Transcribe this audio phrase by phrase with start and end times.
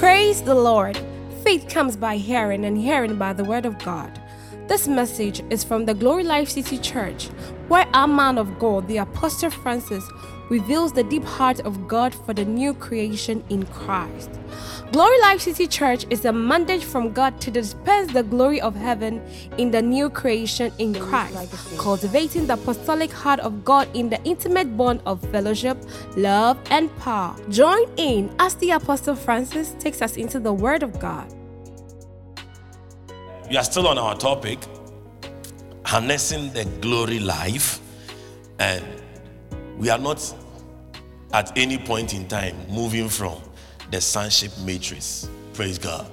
[0.00, 0.98] Praise the Lord.
[1.44, 4.18] Faith comes by hearing, and hearing by the word of God.
[4.66, 7.26] This message is from the Glory Life City Church,
[7.68, 10.08] where our man of God, the Apostle Francis,
[10.50, 14.30] reveals the deep heart of God for the new creation in Christ.
[14.92, 19.22] Glory Life City Church is a mandate from God to dispense the glory of heaven
[19.56, 24.76] in the new creation in Christ, cultivating the apostolic heart of God in the intimate
[24.76, 25.78] bond of fellowship,
[26.16, 27.36] love, and power.
[27.48, 31.32] Join in as the Apostle Francis takes us into the Word of God.
[33.48, 34.58] We are still on our topic,
[35.84, 37.80] harnessing the glory life,
[38.58, 38.84] and
[39.80, 40.34] we are not
[41.32, 43.40] at any point in time moving from
[43.90, 45.26] the sonship matrix.
[45.54, 46.06] Praise God.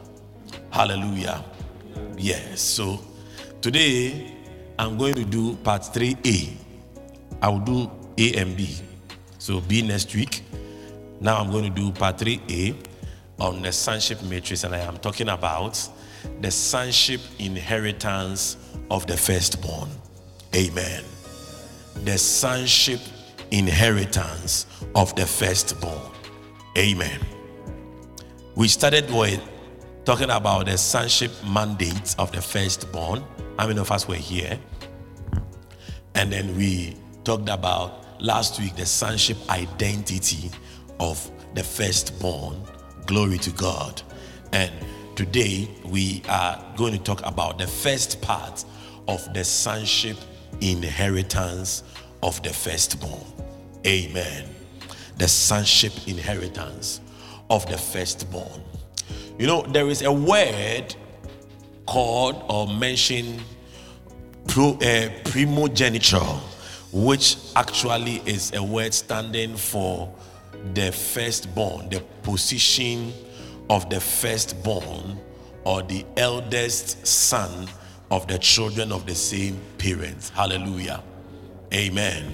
[0.72, 1.44] Hallelujah.
[2.18, 2.62] Yes.
[2.62, 3.00] So
[3.62, 4.34] today
[4.80, 6.54] I'm going to do part 3A.
[7.42, 8.78] I will do A and B.
[9.38, 10.44] So B next week.
[11.20, 12.74] Now I'm going to do part 3A
[13.40, 15.78] on the sonship matrix, and I am talking about
[16.40, 18.56] the sonship inheritance
[18.90, 19.90] of the firstborn.
[20.56, 21.04] Amen.
[22.06, 23.02] The sonship
[23.52, 26.12] inheritance of the firstborn.
[26.78, 27.20] Amen.
[28.56, 29.42] We started with
[30.06, 33.24] talking about the sonship mandate of the firstborn.
[33.60, 34.60] How many of us were here?
[36.16, 40.50] And then we talked about last week the sonship identity
[41.00, 42.64] of the firstborn.
[43.06, 44.02] Glory to God.
[44.54, 44.72] And
[45.16, 48.66] today we are going to talk about the first part
[49.08, 50.18] of the sonship
[50.62, 51.84] inheritance
[52.24, 53.26] of the firstborn.
[53.86, 54.46] Amen.
[55.18, 57.02] The sonship inheritance
[57.50, 58.62] of the firstborn.
[59.38, 60.96] You know, there is a word
[61.86, 63.42] called or mentioned
[64.48, 66.18] pro, uh, primogeniture,
[66.92, 70.14] which actually is a word standing for
[70.74, 73.14] the firstborn, the position
[73.70, 75.20] of the firstborn
[75.64, 77.68] or the eldest son
[78.10, 80.30] of the children of the same parents.
[80.30, 81.04] Hallelujah.
[81.74, 82.34] Amen.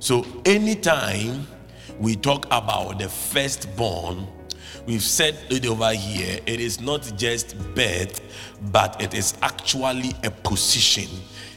[0.00, 1.46] So, anytime
[1.98, 4.26] we talk about the firstborn,
[4.86, 8.20] we've said it over here, it is not just birth,
[8.72, 11.08] but it is actually a position,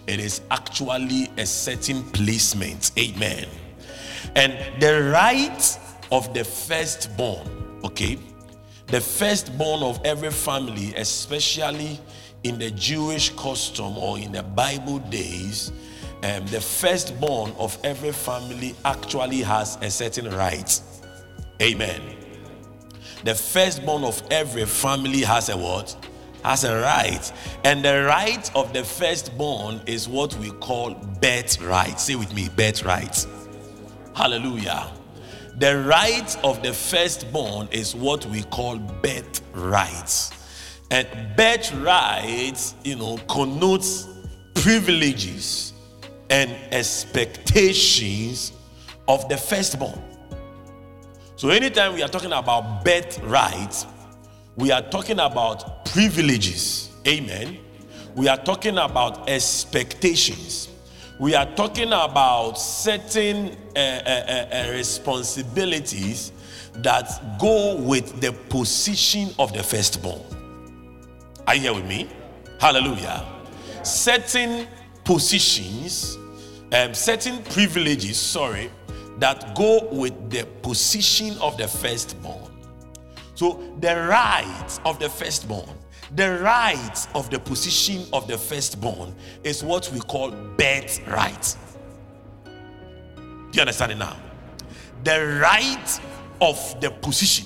[0.05, 2.91] it is actually a certain placement.
[2.97, 3.47] Amen.
[4.35, 5.79] And the right
[6.11, 8.17] of the firstborn, okay,
[8.87, 11.99] the firstborn of every family, especially
[12.43, 15.71] in the Jewish custom or in the Bible days,
[16.23, 20.81] um, the firstborn of every family actually has a certain right.
[21.61, 22.01] Amen.
[23.23, 25.95] The firstborn of every family has a what?
[26.43, 27.31] Has a right.
[27.63, 31.99] And the right of the firstborn is what we call birthright.
[31.99, 33.25] Say with me, birthright.
[34.15, 34.91] Hallelujah.
[35.57, 40.31] The right of the firstborn is what we call birthright.
[40.89, 44.07] And birthright, you know, connotes
[44.55, 45.66] privileges
[46.29, 48.53] and expectations
[49.07, 50.01] of the firstborn.
[51.35, 53.85] So, anytime we are talking about birthright,
[54.55, 56.89] we are talking about privileges.
[57.07, 57.59] Amen.
[58.15, 60.69] We are talking about expectations.
[61.19, 66.31] We are talking about certain uh, uh, uh, responsibilities
[66.77, 70.21] that go with the position of the firstborn.
[71.47, 72.09] Are you here with me?
[72.59, 73.25] Hallelujah.
[73.83, 74.67] Certain
[75.07, 76.17] positions,
[76.73, 78.69] um, certain privileges, sorry,
[79.19, 82.51] that go with the position of the firstborn.
[83.33, 85.69] So, the rights of the firstborn,
[86.15, 91.55] the rights of the position of the firstborn is what we call birthright.
[92.45, 94.17] Do you understand it now?
[95.05, 96.01] The right
[96.41, 97.45] of the position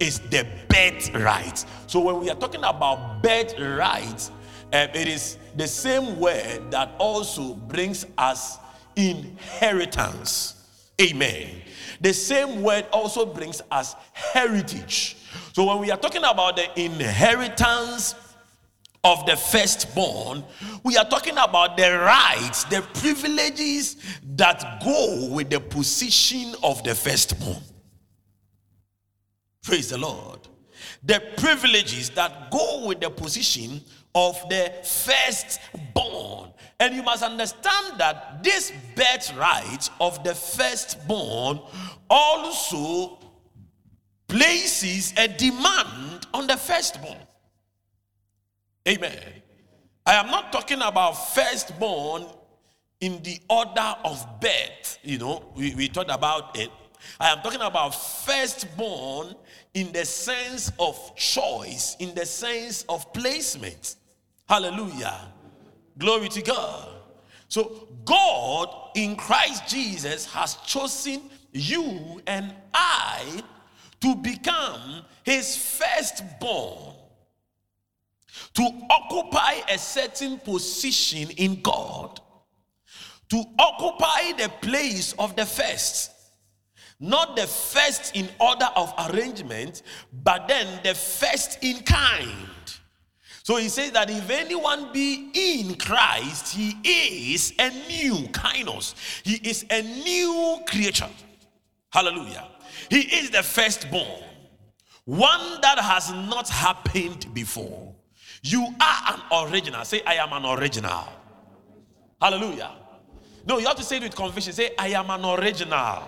[0.00, 1.62] is the birthright.
[1.88, 4.30] So, when we are talking about birthright,
[4.72, 8.58] um, it is the same word that also brings us
[8.96, 10.54] inheritance.
[11.00, 11.62] Amen.
[12.00, 15.16] The same word also brings us heritage.
[15.52, 18.14] So when we are talking about the inheritance
[19.04, 20.44] of the firstborn,
[20.82, 23.96] we are talking about the rights, the privileges
[24.34, 27.62] that go with the position of the firstborn.
[29.62, 30.40] Praise the Lord.
[31.02, 33.80] The privileges that go with the position
[34.16, 36.50] of the firstborn.
[36.80, 41.60] And you must understand that this birthright of the firstborn
[42.08, 43.18] also
[44.26, 47.18] places a demand on the firstborn.
[48.88, 49.18] Amen.
[50.06, 52.24] I am not talking about firstborn
[53.00, 54.98] in the order of birth.
[55.02, 56.70] You know, we, we talked about it.
[57.20, 59.34] I am talking about firstborn
[59.74, 63.96] in the sense of choice, in the sense of placement.
[64.48, 65.32] Hallelujah.
[65.98, 66.88] Glory to God.
[67.48, 71.22] So, God in Christ Jesus has chosen
[71.52, 73.42] you and I
[74.00, 76.94] to become his firstborn,
[78.54, 82.20] to occupy a certain position in God,
[83.30, 86.12] to occupy the place of the first.
[86.98, 89.82] Not the first in order of arrangement,
[90.24, 92.48] but then the first in kind.
[93.46, 98.96] So he says that if anyone be in Christ, he is a new kainos.
[99.22, 101.08] He is a new creature.
[101.92, 102.48] Hallelujah.
[102.90, 104.24] He is the firstborn,
[105.04, 107.94] one that has not happened before.
[108.42, 109.84] You are an original.
[109.84, 111.04] Say, I am an original.
[112.20, 112.72] Hallelujah.
[113.46, 114.54] No, you have to say it with conviction.
[114.54, 116.02] Say, I am an original.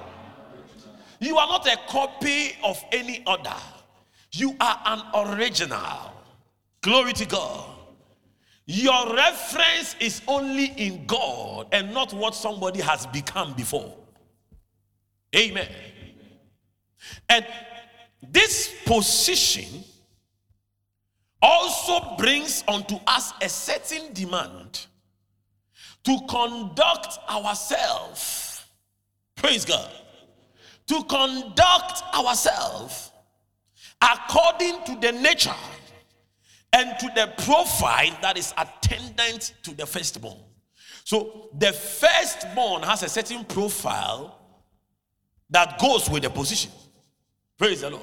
[1.20, 3.54] You are not a copy of any other.
[4.32, 6.17] You are an original.
[6.82, 7.64] Glory to God.
[8.66, 13.96] Your reference is only in God and not what somebody has become before.
[15.34, 15.68] Amen.
[17.28, 17.46] And
[18.22, 19.84] this position
[21.40, 24.86] also brings unto us a certain demand
[26.04, 28.64] to conduct ourselves.
[29.36, 29.90] Praise God.
[30.88, 33.12] To conduct ourselves
[34.00, 35.54] according to the nature
[36.72, 40.38] and to the profile that is attendant to the firstborn.
[41.04, 44.38] So the firstborn has a certain profile
[45.50, 46.70] that goes with the position.
[47.58, 48.02] Praise the Lord.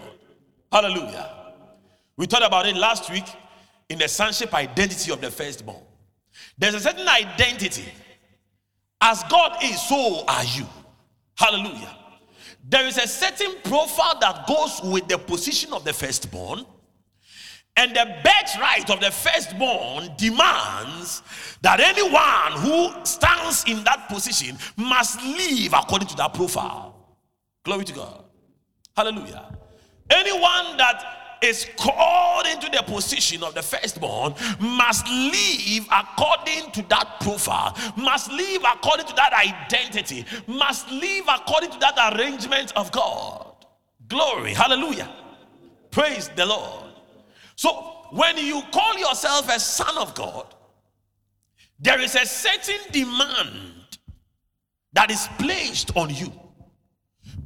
[0.71, 1.53] Hallelujah.
[2.17, 3.25] We talked about it last week
[3.89, 5.83] in the sonship identity of the firstborn.
[6.57, 7.85] There's a certain identity.
[8.99, 10.65] As God is, so are you.
[11.37, 11.95] Hallelujah.
[12.67, 16.65] There is a certain profile that goes with the position of the firstborn.
[17.77, 21.21] And the birthright of the firstborn demands
[21.61, 26.95] that anyone who stands in that position must live according to that profile.
[27.63, 28.23] Glory to God.
[28.95, 29.57] Hallelujah.
[30.09, 37.19] Anyone that is called into the position of the firstborn must live according to that
[37.19, 43.53] profile, must live according to that identity, must live according to that arrangement of God.
[44.07, 45.11] Glory, hallelujah.
[45.91, 46.84] Praise the Lord.
[47.55, 50.53] So, when you call yourself a son of God,
[51.79, 53.97] there is a certain demand
[54.93, 56.31] that is placed on you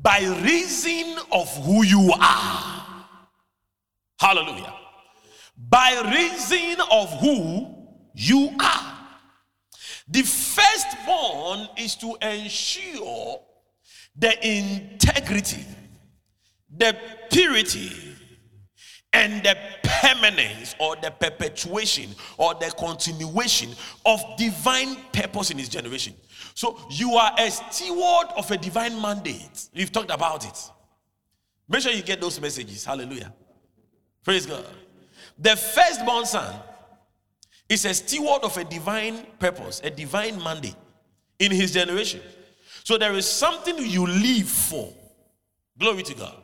[0.01, 3.05] by reason of who you are.
[4.19, 4.73] Hallelujah.
[5.57, 7.75] By reason of who
[8.13, 8.95] you are.
[10.07, 13.41] The firstborn is to ensure
[14.15, 15.65] the integrity,
[16.75, 16.95] the
[17.31, 17.91] purity,
[19.13, 19.57] and the
[20.01, 23.69] permanence or the perpetuation or the continuation
[24.05, 26.13] of divine purpose in his generation.
[26.53, 29.69] So you are a steward of a divine mandate.
[29.73, 30.71] We've talked about it.
[31.67, 32.83] Make sure you get those messages.
[32.83, 33.33] Hallelujah.
[34.23, 34.65] Praise God.
[35.37, 36.53] The firstborn son
[37.69, 40.75] is a steward of a divine purpose, a divine mandate
[41.37, 42.21] in his generation.
[42.83, 44.91] So there is something you live for.
[45.77, 46.43] Glory to God.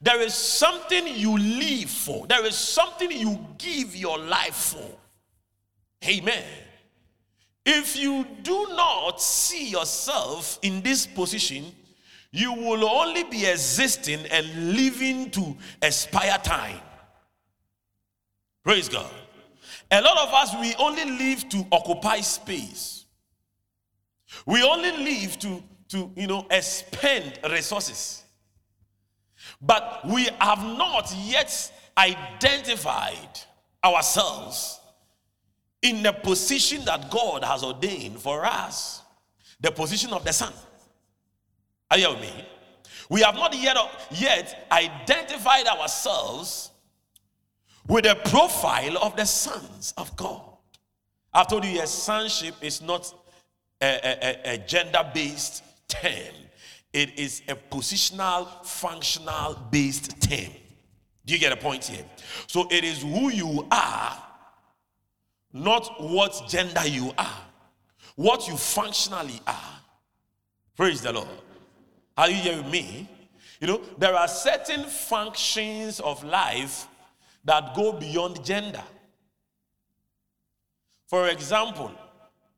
[0.00, 2.26] There is something you live for.
[2.26, 4.98] There is something you give your life for.
[6.08, 6.44] Amen.
[7.64, 11.66] If you do not see yourself in this position,
[12.32, 16.80] you will only be existing and living to expire time.
[18.64, 19.10] Praise God.
[19.90, 23.04] A lot of us, we only live to occupy space.
[24.46, 28.21] We only live to, to you know, expend resources.
[29.62, 33.40] But we have not yet identified
[33.84, 34.80] ourselves
[35.80, 39.02] in the position that God has ordained for us
[39.60, 40.52] the position of the Son.
[41.90, 42.48] Are you with me?
[43.08, 43.76] We have not yet,
[44.10, 46.70] yet identified ourselves
[47.86, 50.42] with the profile of the sons of God.
[51.32, 53.12] I've told you, yes, sonship is not
[53.80, 56.34] a, a, a gender based term,
[56.92, 60.52] it is a positional, functional based term.
[61.24, 62.04] Do you get a point here?
[62.46, 64.22] So it is who you are
[65.52, 67.40] not what gender you are,
[68.16, 69.80] what you functionally are.
[70.76, 71.28] Praise the Lord.
[72.16, 73.08] Are you hearing me?
[73.60, 76.88] You know, there are certain functions of life
[77.44, 78.82] that go beyond gender.
[81.06, 81.92] For example,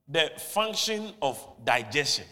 [0.08, 2.26] the function of digestion.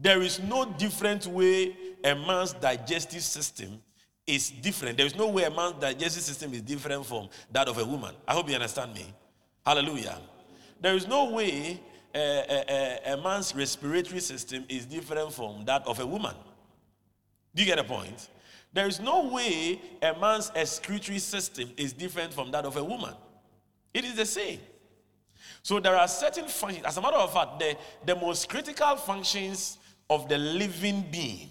[0.00, 3.80] There is no different way a man's digestive system
[4.26, 4.96] is different.
[4.96, 8.14] There is no way a man's digestive system is different from that of a woman.
[8.26, 9.06] I hope you understand me.
[9.64, 10.18] Hallelujah.
[10.80, 11.80] There is no way
[12.14, 16.34] a, a, a, man's respiratory system is different from that of a woman.
[17.54, 18.28] Do you get a point?
[18.72, 23.14] There is no way a man's excretory system is different from that of a woman.
[23.92, 24.60] It is the same.
[25.62, 26.84] So there are certain functions.
[26.84, 29.78] As a matter of fact, the, the most critical functions
[30.14, 31.50] of the living being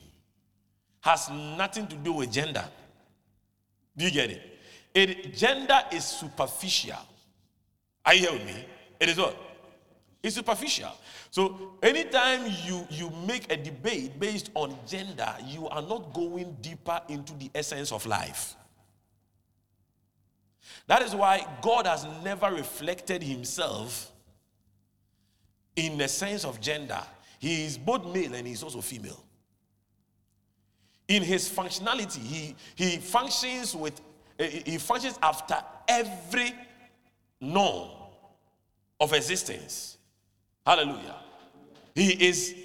[1.01, 2.63] has nothing to do with gender.
[3.97, 4.41] Do you get it?
[4.93, 6.97] it gender is superficial.
[8.05, 8.65] Are you here with me?
[8.99, 9.35] It is what?
[10.21, 10.91] It's superficial.
[11.31, 17.01] So anytime you, you make a debate based on gender, you are not going deeper
[17.09, 18.55] into the essence of life.
[20.85, 24.11] That is why God has never reflected himself
[25.75, 27.01] in the sense of gender.
[27.41, 29.25] He is both male and he's also female.
[31.07, 33.99] In his functionality, he, he functions with
[34.37, 35.55] he functions after
[35.87, 36.53] every
[37.39, 37.89] norm
[38.99, 39.97] of existence.
[40.65, 41.15] Hallelujah.
[41.95, 42.55] He is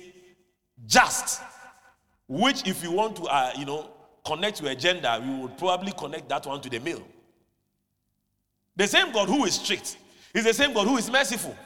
[0.87, 1.41] just,
[2.29, 3.91] which if you want to, uh, you know,
[4.27, 7.03] connect to a gender, we would probably connect that one to the male.
[8.77, 9.97] The same God who is strict
[10.35, 11.57] is the same God who is merciful.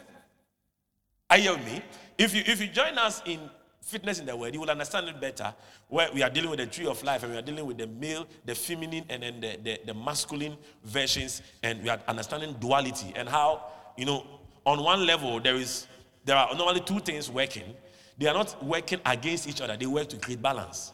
[1.28, 1.82] Are you with me?
[2.20, 3.40] If you if you join us in
[3.80, 5.54] fitness in the word, you will understand it better.
[5.88, 7.86] Where we are dealing with the tree of life and we are dealing with the
[7.86, 13.14] male, the feminine, and then the, the, the masculine versions, and we are understanding duality
[13.16, 13.64] and how,
[13.96, 14.26] you know,
[14.66, 15.86] on one level there is
[16.26, 17.74] there are normally two things working.
[18.18, 20.92] They are not working against each other, they work to create balance.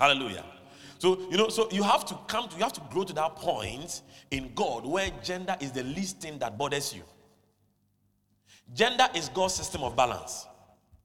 [0.00, 0.44] Hallelujah.
[0.98, 3.36] So, you know, so you have to come to, you have to grow to that
[3.36, 7.04] point in God where gender is the least thing that bothers you.
[8.74, 10.46] Gender is God's system of balance.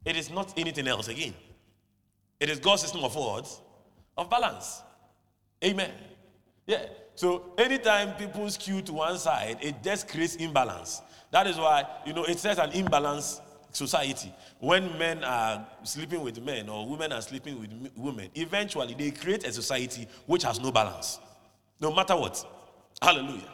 [0.05, 1.33] It is not anything else again.
[2.39, 3.61] It is God's system of words
[4.17, 4.81] Of balance.
[5.63, 5.91] Amen.
[6.67, 6.85] Yeah.
[7.15, 11.01] So anytime people skew to one side, it just creates imbalance.
[11.31, 13.41] That is why, you know, it says an imbalance
[13.71, 14.31] society.
[14.59, 19.45] When men are sleeping with men or women are sleeping with women, eventually they create
[19.45, 21.19] a society which has no balance.
[21.79, 22.45] No matter what.
[23.01, 23.49] Hallelujah.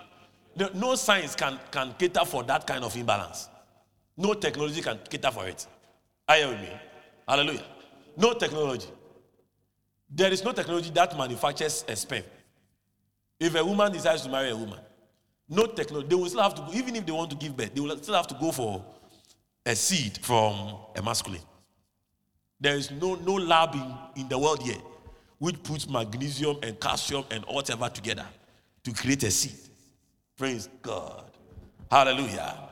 [0.73, 3.47] No science can, can cater for that kind of imbalance.
[4.19, 5.65] No technology can cater for it.
[6.27, 6.69] Are you with me?
[7.25, 7.63] Hallelujah.
[8.17, 8.89] No technology.
[10.09, 12.23] There is no technology that manufactures a sperm.
[13.39, 14.79] If a woman decides to marry a woman,
[15.47, 16.09] no technology.
[16.09, 17.97] They will still have to go, even if they want to give birth, they will
[17.97, 18.83] still have to go for
[19.65, 21.41] a seed from a masculine.
[22.59, 24.81] There is no, no lab in, in the world yet
[25.37, 28.25] which puts magnesium and calcium and whatever together
[28.83, 29.57] to create a seed.
[30.37, 31.23] Praise God.
[31.89, 32.68] Hallelujah.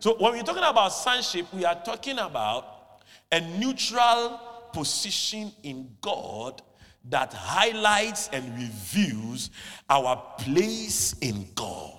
[0.00, 4.40] So when we're talking about sonship, we are talking about a neutral
[4.72, 6.62] position in God
[7.10, 9.50] that highlights and reveals
[9.88, 11.98] our place in God.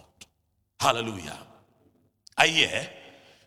[0.80, 1.38] Hallelujah.
[2.38, 2.90] Are you here?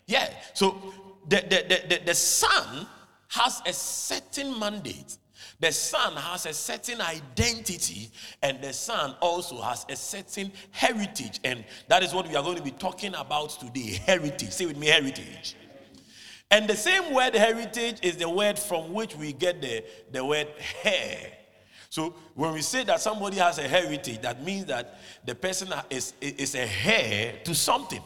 [0.07, 0.29] Yeah.
[0.53, 0.81] So
[1.27, 2.87] the, the, the, the, the son
[3.29, 5.17] has a certain mandate.
[5.65, 8.11] The son has a certain identity,
[8.43, 11.39] and the son also has a certain heritage.
[11.43, 14.51] And that is what we are going to be talking about today heritage.
[14.51, 15.55] Say with me, heritage.
[16.51, 20.49] And the same word heritage is the word from which we get the, the word
[20.83, 21.31] hair.
[21.89, 26.13] So when we say that somebody has a heritage, that means that the person is,
[26.21, 28.03] is a heir to something.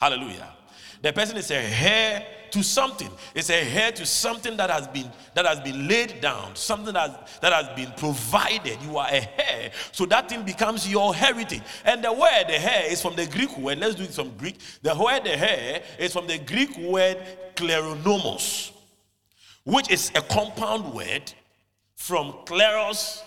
[0.00, 0.56] Hallelujah.
[1.02, 3.10] The person is a heir to something.
[3.34, 7.28] It's a heir to something that has been that has been laid down, something that,
[7.40, 8.80] that has been provided.
[8.82, 9.70] You are a heir.
[9.90, 11.62] So that thing becomes your heritage.
[11.84, 13.78] And the word the heir is from the Greek word.
[13.78, 14.58] Let's do it from Greek.
[14.82, 17.18] The word the heir is from the Greek word
[17.56, 18.72] kleronomos,
[19.64, 21.32] which is a compound word
[21.96, 23.22] from kleros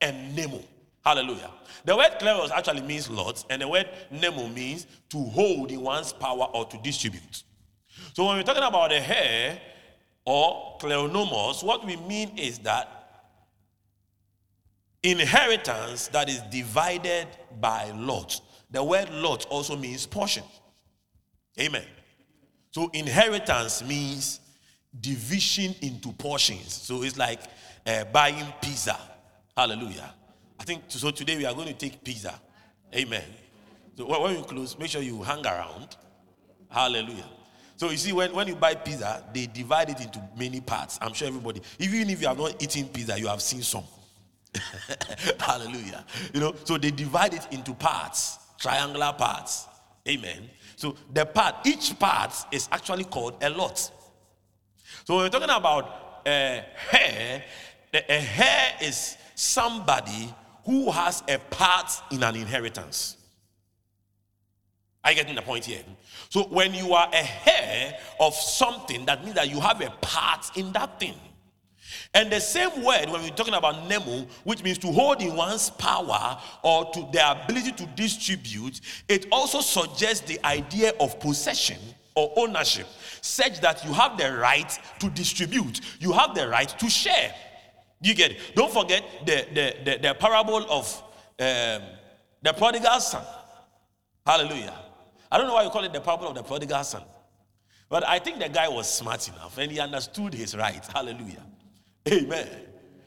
[0.00, 0.62] and nemo.
[1.04, 1.50] Hallelujah.
[1.84, 6.12] The word kleros actually means lots, and the word nemo means to hold in one's
[6.12, 7.42] power or to distribute.
[8.12, 9.60] So when we're talking about the hair
[10.24, 12.88] or kleronomos, what we mean is that
[15.02, 17.26] inheritance that is divided
[17.60, 18.40] by lot.
[18.70, 20.44] The word lot also means portion.
[21.58, 21.84] Amen.
[22.70, 24.40] So inheritance means
[24.98, 26.72] division into portions.
[26.72, 27.40] So it's like
[27.86, 28.98] uh, buying pizza.
[29.56, 30.14] Hallelujah.
[30.58, 31.10] I think so.
[31.10, 32.38] Today we are going to take pizza.
[32.94, 33.24] Amen.
[33.96, 35.96] So when you close, make sure you hang around.
[36.70, 37.28] Hallelujah.
[37.82, 41.00] So you see, when, when you buy pizza, they divide it into many parts.
[41.02, 43.82] I'm sure everybody, even if you have not eaten pizza, you have seen some.
[45.40, 46.04] Hallelujah.
[46.32, 49.66] You know, so they divide it into parts, triangular parts.
[50.08, 50.48] Amen.
[50.76, 53.78] So the part, each part is actually called a lot.
[55.04, 57.42] So we're talking about uh, hair,
[57.92, 60.32] a heir is somebody
[60.64, 63.16] who has a part in an inheritance.
[65.04, 65.82] Are you getting the point here?
[66.32, 70.56] So when you are a heir of something, that means that you have a part
[70.56, 71.12] in that thing.
[72.14, 75.68] And the same word, when we're talking about nemo, which means to hold in one's
[75.68, 81.76] power or to the ability to distribute, it also suggests the idea of possession
[82.14, 82.86] or ownership,
[83.20, 87.34] such that you have the right to distribute, you have the right to share.
[88.00, 88.38] You get it?
[88.54, 91.02] Don't forget the, the, the, the parable of
[91.38, 91.82] um,
[92.40, 93.22] the prodigal son.
[94.24, 94.91] Hallelujah.
[95.32, 97.02] I don't know why you call it the parable of the prodigal son.
[97.88, 100.88] But I think the guy was smart enough and he understood his rights.
[100.92, 101.42] Hallelujah.
[102.06, 102.48] Amen.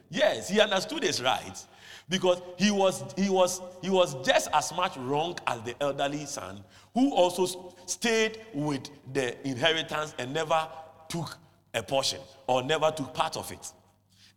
[0.09, 1.67] Yes, he understood his rights
[2.09, 6.63] because he was he was he was just as much wrong as the elderly son
[6.95, 10.67] who also stayed with the inheritance and never
[11.09, 11.37] took
[11.75, 13.71] a portion or never took part of it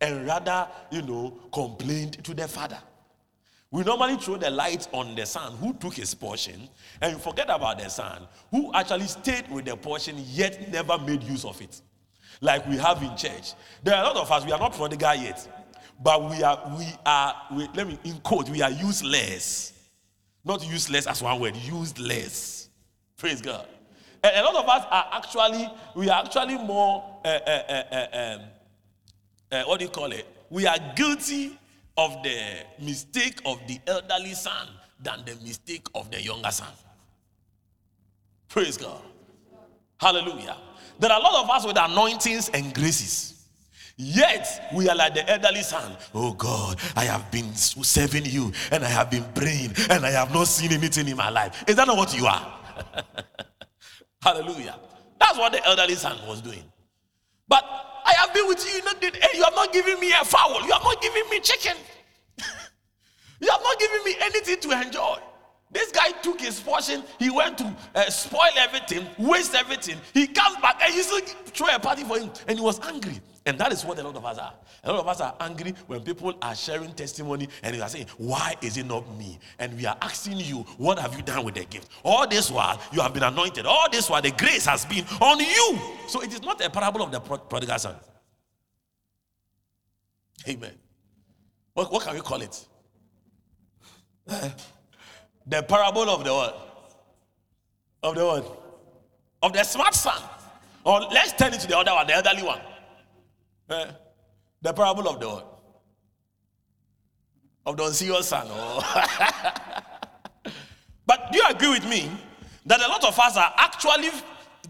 [0.01, 2.79] and rather you know complained to the father
[3.71, 6.69] we normally throw the light on the son who took his portion
[7.01, 11.45] and forget about the son who actually stayed with the portion yet never made use
[11.45, 11.81] of it
[12.41, 13.55] like we have in church.
[13.83, 15.47] There are a lot of us, we are not prodigal yet,
[16.03, 19.73] but we are, we are, we, let me in quote, we are useless.
[20.45, 22.71] Not useless as one word, useless.
[23.17, 23.67] Praise God.
[24.23, 28.39] And a lot of us are actually, we are actually more, uh, uh,
[29.51, 30.27] uh, what do you call it?
[30.51, 31.59] We are guilty
[31.99, 34.69] of the mistake of the elderly son
[35.03, 36.69] than the mistake of the younger son.
[38.49, 39.03] Praise God.
[40.01, 40.57] Hallelujah.
[41.01, 43.35] There are a lot of us with anointings and graces.
[43.97, 45.97] Yet we are like the elderly son.
[46.15, 50.33] Oh God, I have been serving you and I have been praying and I have
[50.33, 51.65] not seen anything in my life.
[51.67, 52.61] Is that not what you are?
[54.23, 54.77] Hallelujah.
[55.19, 56.63] That's what the elderly son was doing.
[57.49, 57.65] But
[58.09, 60.63] I have been with you, and you have not given me a fowl.
[60.65, 61.77] You have not given me chicken.
[63.41, 65.19] you have not given me anything to enjoy.
[65.71, 69.99] This guy took his portion, he went to uh, spoil everything, waste everything.
[70.15, 73.21] He comes back and he still throw a party for him, and he was angry.
[73.45, 74.55] And that is what a lot of us are.
[74.85, 78.07] A lot of us are angry when people are sharing testimony and they are saying,
[78.17, 79.39] Why is it not me?
[79.59, 81.91] And we are asking you, What have you done with the gift?
[82.05, 85.41] All this while you have been anointed, all this while the grace has been on
[85.41, 85.79] you.
[86.07, 87.97] So it is not a parable of the prodigal son.
[90.49, 90.75] Amen.
[91.75, 92.67] What, what can we call it?
[95.49, 97.05] The parable of the what?
[98.03, 98.63] Of the what?
[99.43, 100.21] Of the smart son.
[100.85, 102.61] Or let's turn it to the other one, the elderly one.
[103.71, 103.87] Eh?
[104.63, 105.45] The parable of the?
[107.67, 108.47] Of the unserious son.
[108.51, 108.83] Oh.
[111.07, 112.11] but do you agree with me
[112.67, 114.11] that a lot of us are actually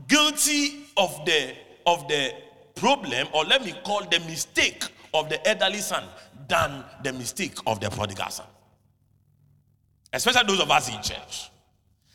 [0.07, 1.55] guilty of the
[1.87, 2.33] of the
[2.75, 6.05] problem, or let me call the mistake of the elderly son
[6.49, 8.47] than the mistake of the prodigal son?
[10.13, 11.51] Especially those of us in church.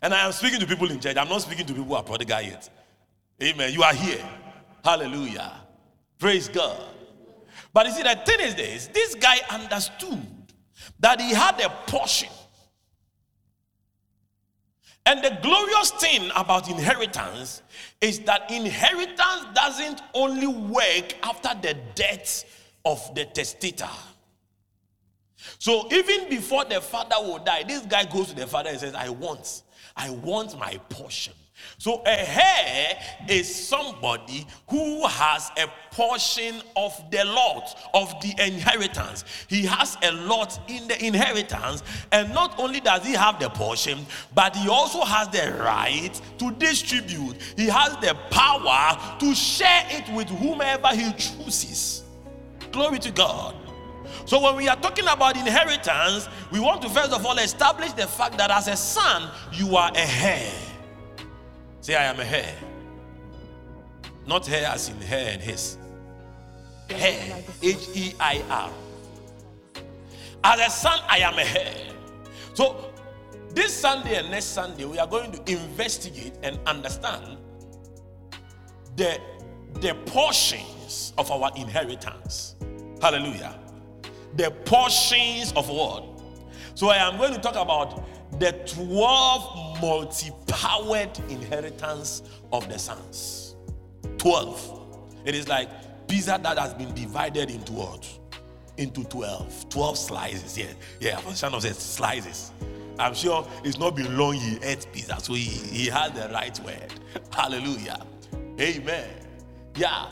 [0.01, 1.15] And I am speaking to people in church.
[1.17, 2.69] I'm not speaking to people who are prodigal yet.
[3.41, 3.71] Amen.
[3.73, 4.23] You are here.
[4.83, 5.51] Hallelujah.
[6.19, 6.92] Praise God.
[7.73, 10.21] But you see, the thing is this this guy understood
[10.99, 12.29] that he had a portion.
[15.05, 17.61] And the glorious thing about inheritance
[17.99, 22.45] is that inheritance doesn't only work after the death
[22.85, 23.89] of the testator.
[25.59, 28.93] So even before the father will die, this guy goes to the father and says,
[28.95, 29.63] I want,
[29.95, 31.33] I want my portion.
[31.83, 39.25] So a heir is somebody who has a portion of the lot of the inheritance.
[39.49, 44.05] He has a lot in the inheritance, and not only does he have the portion,
[44.33, 47.35] but he also has the right to distribute.
[47.57, 52.03] He has the power to share it with whomever he chooses.
[52.71, 53.57] Glory to God.
[54.25, 58.07] So, when we are talking about inheritance, we want to first of all establish the
[58.07, 60.72] fact that as a son, you are a heir.
[61.83, 62.55] Say, I am a heir.
[64.25, 65.77] Not hair as in hair and his.
[66.89, 67.43] Heir.
[67.61, 68.71] H E I R.
[70.43, 71.75] As a son, I am a heir.
[72.55, 72.91] So,
[73.49, 77.37] this Sunday and next Sunday, we are going to investigate and understand
[78.95, 79.19] the,
[79.75, 82.55] the portions of our inheritance.
[82.99, 83.59] Hallelujah
[84.35, 86.03] the portions of what?
[86.75, 88.03] So I am going to talk about
[88.39, 93.55] the 12 multi powered inheritance of the sons.
[94.17, 95.21] 12.
[95.25, 98.07] It is like pizza that has been divided into what?
[98.77, 99.69] Into 12.
[99.69, 100.57] 12 slices.
[100.57, 100.67] Yeah,
[100.99, 101.17] yeah.
[101.17, 102.51] Of says slices.
[102.99, 106.57] I'm sure it's not been long he ate pizza, so he, he had the right
[106.59, 106.93] word.
[107.31, 108.05] Hallelujah.
[108.59, 109.09] Amen.
[109.75, 110.09] Yeah.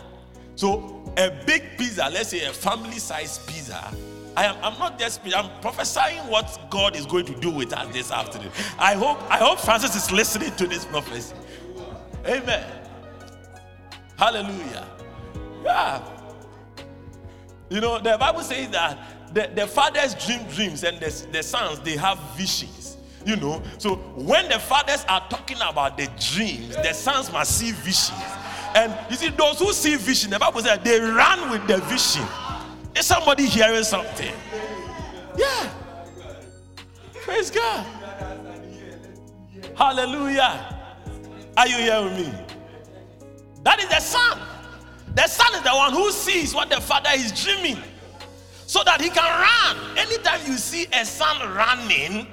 [0.56, 3.94] So a big pizza, let's say a family size pizza,
[4.36, 7.91] I am I'm not just I'm prophesying what God is going to do with us
[7.94, 8.52] this afternoon.
[8.78, 11.36] I hope I hope Francis is listening to this prophecy.
[12.26, 12.65] Amen.
[14.17, 14.88] Hallelujah.
[15.63, 16.04] Yeah.
[17.70, 21.80] You know, the Bible says that the, the fathers dream dreams and the, the sons
[21.80, 22.98] they have visions.
[23.26, 27.72] You know, so when the fathers are talking about the dreams, the sons must see
[27.72, 28.20] visions.
[28.74, 32.26] And you see, those who see vision, the Bible says they run with the vision.
[33.02, 34.32] Is somebody hearing something?
[35.36, 35.74] Yeah.
[37.14, 37.84] Praise God.
[39.76, 40.94] Hallelujah.
[41.58, 42.32] Are you here with me?
[43.64, 44.38] That is the son.
[45.16, 47.82] The son is the one who sees what the father is dreaming
[48.68, 49.98] so that he can run.
[49.98, 52.28] Anytime you see a son running,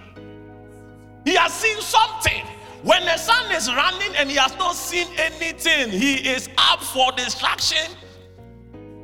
[1.24, 2.44] he has seen something.
[2.82, 7.10] When the son is running and he has not seen anything, he is up for
[7.12, 7.90] destruction.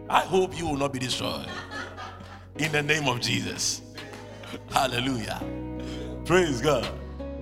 [0.08, 1.46] I hope you will not be destroyed.
[2.58, 3.82] In the name of Jesus.
[4.70, 5.42] Hallelujah.
[6.24, 6.86] Praise God.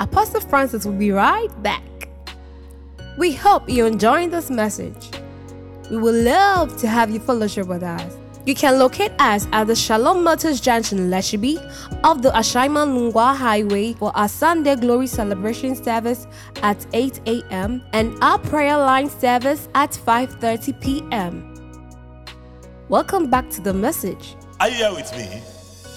[0.01, 1.83] Apostle Francis will be right back.
[3.18, 5.11] We hope you're enjoying this message.
[5.90, 8.16] We would love to have you fellowship with us.
[8.46, 11.59] You can locate us at the Shalom Motors Junction, Lashibi,
[12.03, 16.27] off the Ashaiman Lungwa Highway for our Sunday Glory Celebration service
[16.62, 17.85] at 8 a.m.
[17.92, 21.52] and our prayer line service at 5:30 p.m.
[22.93, 24.37] Welcome back to the message.
[24.61, 25.43] Are you here with me?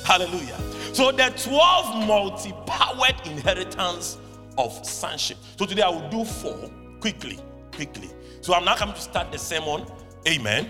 [0.06, 0.58] Hallelujah.
[0.94, 4.18] So the 12 multi-powered inheritance
[4.58, 5.38] of sonship.
[5.60, 7.38] So today I will do four quickly,
[7.74, 8.10] quickly.
[8.40, 9.86] So I'm now coming to start the sermon.
[10.26, 10.70] Amen.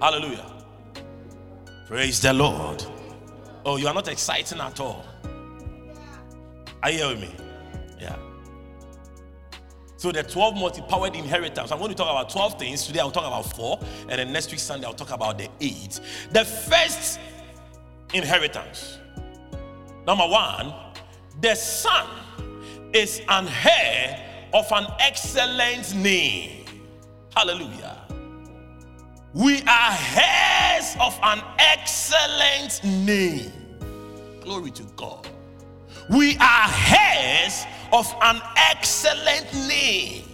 [0.00, 0.46] Hallelujah.
[1.88, 2.84] Praise the Lord.
[3.64, 5.04] Oh, you are not exciting at all.
[6.84, 7.45] Are you here with me?
[10.06, 11.72] So the 12 multi-powered inheritance.
[11.72, 12.86] I'm going to talk about 12 things.
[12.86, 13.80] Today I'll talk about four.
[14.02, 15.98] And then next week Sunday I'll talk about the eight.
[16.30, 17.18] The first
[18.14, 18.98] inheritance.
[20.06, 20.72] Number one,
[21.40, 22.06] the son
[22.92, 26.66] is an heir of an excellent name.
[27.36, 27.98] Hallelujah.
[29.34, 33.50] We are heirs of an excellent name.
[34.40, 35.28] Glory to God.
[36.08, 37.66] We are heirs
[37.96, 40.24] of an excellent name.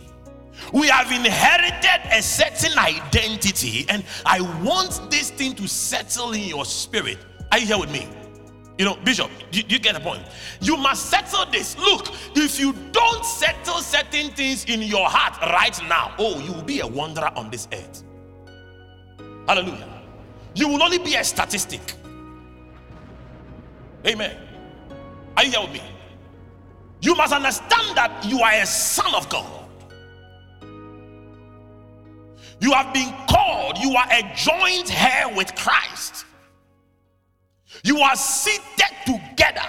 [0.73, 6.65] We have inherited a certain identity, and I want this thing to settle in your
[6.65, 7.19] spirit.
[7.53, 8.09] Are you here with me?
[8.79, 10.23] You know, Bishop, you, you, get the point.
[10.61, 11.79] You must settle this.
[11.79, 16.63] Look, if you don't settle certain things in your heart right now, oh, you will
[16.63, 18.03] be a wanderer on this earth.
[19.47, 19.89] Hallelujah.
[20.55, 21.95] You will only be a statistic.
[24.07, 24.37] Amen.
[25.37, 25.83] Are you here with me?
[27.03, 29.47] You must understand that you are a son of God.
[32.61, 36.25] You have been called, you are a joint heir with Christ.
[37.83, 39.67] You are seated together.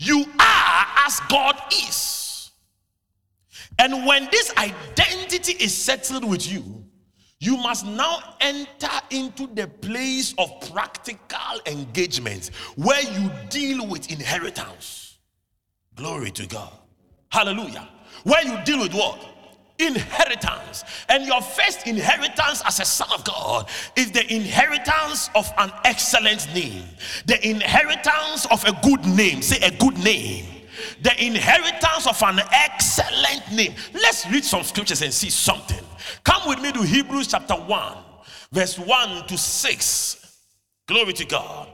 [0.00, 2.50] You are as God is.
[3.78, 6.84] And when this identity is settled with you,
[7.38, 15.07] you must now enter into the place of practical engagement where you deal with inheritance.
[15.98, 16.72] Glory to God.
[17.30, 17.88] Hallelujah.
[18.22, 19.20] Where you deal with what?
[19.80, 20.84] Inheritance.
[21.08, 26.48] And your first inheritance as a son of God is the inheritance of an excellent
[26.54, 26.84] name,
[27.26, 29.42] the inheritance of a good name.
[29.42, 30.46] Say a good name
[31.02, 33.74] the inheritance of an excellent name.
[33.94, 35.84] Let's read some scriptures and see something.
[36.24, 37.96] Come with me to Hebrews chapter 1,
[38.52, 40.38] verse 1 to 6.
[40.86, 41.68] Glory to God.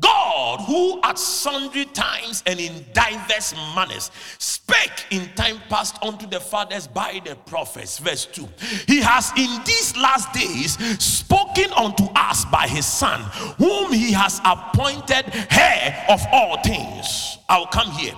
[0.00, 6.40] God, who at sundry times and in diverse manners spake in time past unto the
[6.40, 7.98] fathers by the prophets.
[7.98, 8.48] Verse 2
[8.86, 13.20] He has in these last days spoken unto us by his Son,
[13.58, 17.38] whom he has appointed heir of all things.
[17.48, 18.14] I'll come here.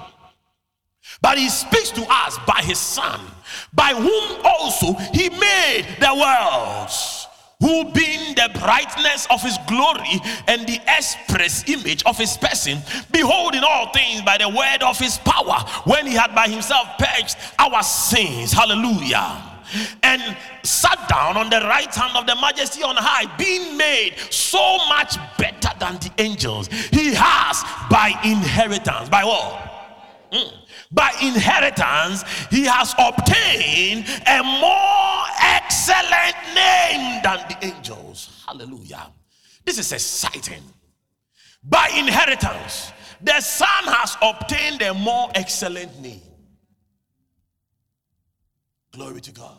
[1.20, 3.20] But he speaks to us by his Son,
[3.72, 7.23] by whom also he made the worlds,
[7.60, 12.78] who being the brightness of his glory and the express image of his person,
[13.12, 17.36] beholding all things by the word of his power, when he had by himself purged
[17.58, 18.52] our sins.
[18.52, 19.50] Hallelujah
[20.02, 24.78] and sat down on the right hand of the majesty on high, being made so
[24.88, 26.68] much better than the angels.
[26.68, 30.30] He has by inheritance, by what?
[30.30, 30.63] Mm
[30.94, 38.44] by inheritance, he has obtained a more excellent name than the angels.
[38.46, 39.10] Hallelujah.
[39.64, 40.62] This is exciting.
[41.64, 46.22] By inheritance, the son has obtained a more excellent name.
[48.92, 49.58] Glory to God.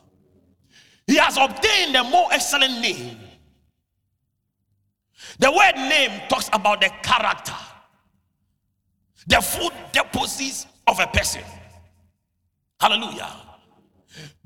[1.05, 3.19] He has obtained a more excellent name.
[5.39, 7.55] The word name talks about the character,
[9.27, 11.41] the full deposits of a person.
[12.79, 13.31] Hallelujah.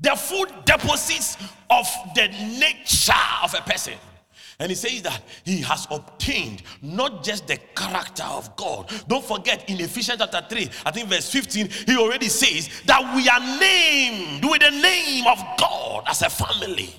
[0.00, 1.36] The full deposits
[1.68, 3.94] of the nature of a person.
[4.58, 8.92] And he says that he has obtained not just the character of God.
[9.08, 13.26] Don't forget in Ephesians chapter 3, I think verse 15, he already says that we
[13.28, 16.94] are named with the name of God as a family.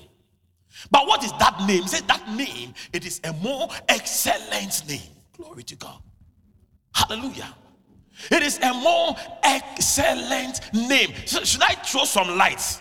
[0.90, 1.82] But what is that name?
[1.82, 5.00] He says that name, it is a more excellent name.
[5.36, 6.02] Glory to God.
[6.92, 7.54] Hallelujah.
[8.30, 11.12] It is a more excellent name.
[11.26, 12.80] So should I throw some lights?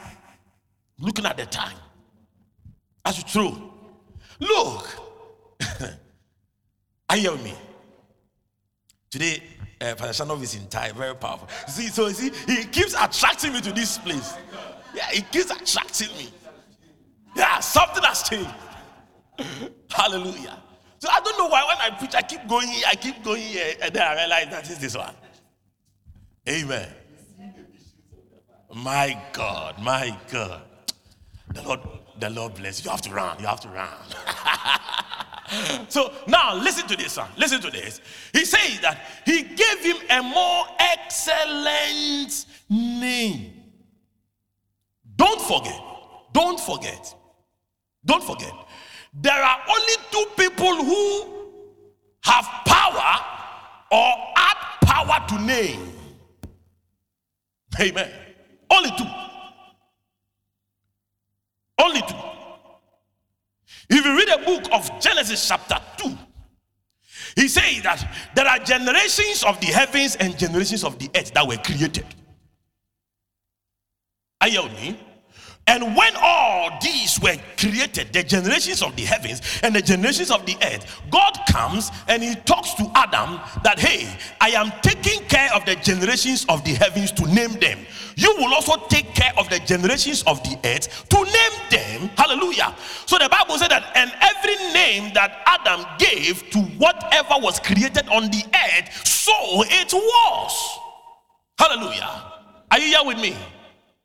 [1.00, 1.78] Looking at the time.
[3.06, 3.72] As you throw.
[4.40, 4.88] Look,
[7.10, 7.54] are you hearing me?
[9.10, 9.44] Today,
[9.82, 11.48] uh, Pastor Shanov is in Thai, very powerful.
[11.68, 14.34] See, so see, he keeps attracting me to this place.
[14.96, 16.30] Yeah, he keeps attracting me.
[17.36, 18.50] Yeah, something has changed.
[19.90, 20.60] Hallelujah.
[21.00, 23.42] So I don't know why when I preach, I keep going here, I keep going
[23.42, 25.16] here, and then I realize that is this one.
[26.48, 26.88] Amen.
[28.74, 30.62] My God, my God.
[31.54, 31.80] The Lord
[32.22, 32.86] the Lord bless you.
[32.86, 33.40] You have to run.
[33.40, 33.90] You have to run.
[35.90, 37.28] so now listen to this, son.
[37.36, 38.00] Listen to this.
[38.32, 43.54] He says that he gave him a more excellent name.
[45.16, 45.82] Don't forget.
[46.32, 47.16] Don't forget.
[48.06, 48.54] Don't forget.
[49.14, 51.26] There are only two people who
[52.24, 53.20] have power
[53.92, 56.01] or add power to name.
[57.80, 58.12] Amen.
[58.70, 59.06] Only two.
[61.78, 62.16] Only two.
[63.90, 66.18] If you read the book of Genesis, chapter 2,
[67.36, 71.48] he says that there are generations of the heavens and generations of the earth that
[71.48, 72.06] were created.
[74.40, 75.00] Are you me?
[75.68, 80.46] And when all these were created, the generations of the heavens and the generations of
[80.46, 84.10] the earth, God comes and He talks to Adam that, hey,
[84.42, 87.80] I am taking care of the generations of the heavens to name them.
[88.16, 92.10] You will also take care of the generations of the earth to name them.
[92.18, 92.76] Hallelujah.
[93.06, 98.10] So the Bible said that, and every name that Adam gave to whatever was created
[98.10, 99.32] on the earth, so
[99.68, 100.80] it was.
[101.58, 102.24] Hallelujah.
[102.72, 103.36] Are you here with me?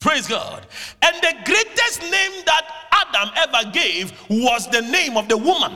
[0.01, 0.67] Praise God.
[1.03, 5.75] And the greatest name that Adam ever gave was the name of the woman.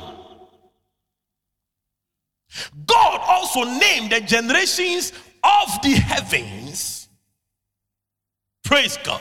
[2.87, 7.09] God also named the generations of the heavens.
[8.64, 9.20] Praise God.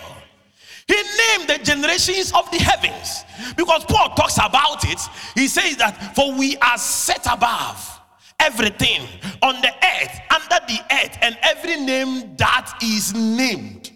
[0.88, 3.24] He named the generations of the heavens
[3.56, 5.00] because Paul talks about it.
[5.36, 8.00] He says that for we are set above
[8.40, 9.08] everything
[9.44, 13.92] on the earth, under the earth, and every name that is named.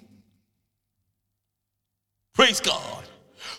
[2.33, 3.03] Praise God.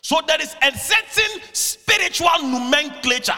[0.00, 3.32] So there is a certain spiritual nomenclature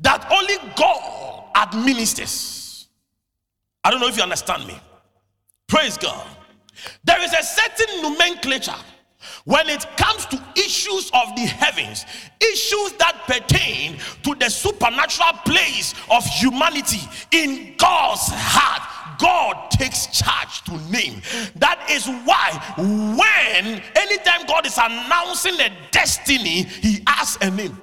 [0.00, 2.88] that only God administers.
[3.82, 4.78] I don't know if you understand me.
[5.66, 6.26] Praise God.
[7.04, 8.74] There is a certain nomenclature
[9.44, 12.04] when it comes to issues of the heavens,
[12.40, 17.00] issues that pertain to the supernatural place of humanity
[17.32, 21.22] in God's heart God takes charge to name.
[21.56, 27.78] That is why when anytime God is announcing a destiny, he asks a name.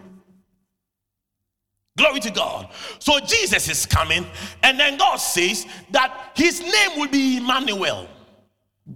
[1.97, 2.69] Glory to God.
[2.99, 4.25] So Jesus is coming,
[4.63, 8.07] and then God says that his name will be Emmanuel.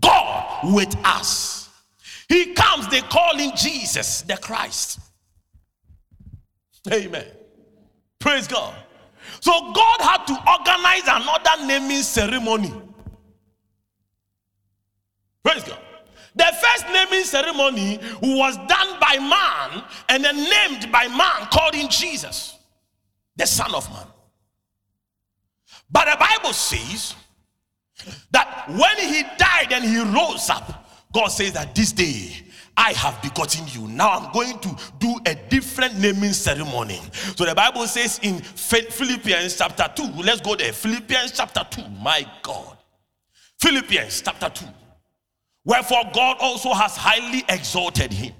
[0.02, 1.70] God with us.
[2.28, 5.00] He comes, they call him Jesus, the Christ.
[6.92, 7.26] Amen.
[8.20, 8.76] Praise God.
[9.42, 12.74] So God had to organize another naming ceremony.
[15.44, 15.80] Praise God.
[16.36, 22.58] The first naming ceremony was done by man and then named by man, him Jesus,
[23.36, 24.06] the Son of Man.
[25.92, 27.16] But the Bible says
[28.32, 32.44] that when he died and he rose up, God says that this day
[32.80, 33.90] I have begotten you.
[33.90, 37.02] Now I'm going to do a different naming ceremony.
[37.36, 40.72] So the Bible says in Philippians chapter 2, let's go there.
[40.72, 42.78] Philippians chapter 2, my God.
[43.60, 44.66] Philippians chapter 2.
[45.66, 48.34] Wherefore God also has highly exalted him,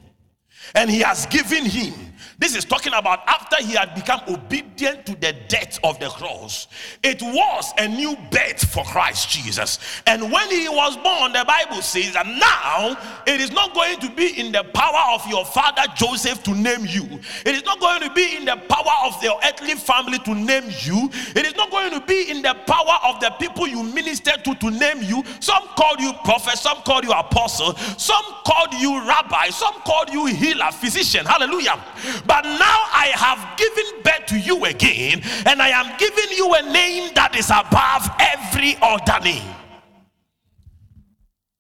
[0.76, 1.94] and he has given him
[2.40, 6.68] this is talking about after he had become obedient to the death of the cross.
[7.04, 9.78] It was a new birth for Christ Jesus.
[10.08, 14.10] And when he was born, the Bible says that now it is not going to
[14.12, 17.20] be in the power of your father Joseph to name you.
[17.46, 20.72] It is not going to be in the power of your earthly family to name
[20.80, 21.10] you.
[21.36, 24.44] It is not going to be in the power of the people you minister limited
[24.46, 25.24] to to name you.
[25.40, 30.26] Some called you prophet, some called you apostle, some called you rabbi, some called you
[30.26, 31.26] healer, physician.
[31.26, 31.84] Hallelujah.
[32.26, 36.62] But now I have given birth to you again, and I am giving you a
[36.62, 39.56] name that is above every other name.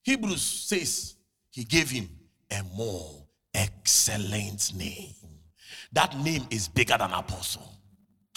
[0.04, 1.16] Hebrews says
[1.52, 2.10] he gave him
[2.52, 5.14] a more excellent name.
[5.92, 7.79] That name is bigger than apostle.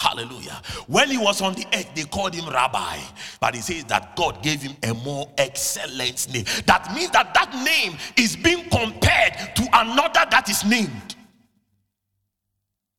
[0.03, 0.61] Hallelujah.
[0.87, 2.97] When he was on the earth, they called him rabbi.
[3.39, 6.43] But he says that God gave him a more excellent name.
[6.65, 11.15] That means that that name is being compared to another that is named.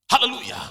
[0.09, 0.63] Hallelujah.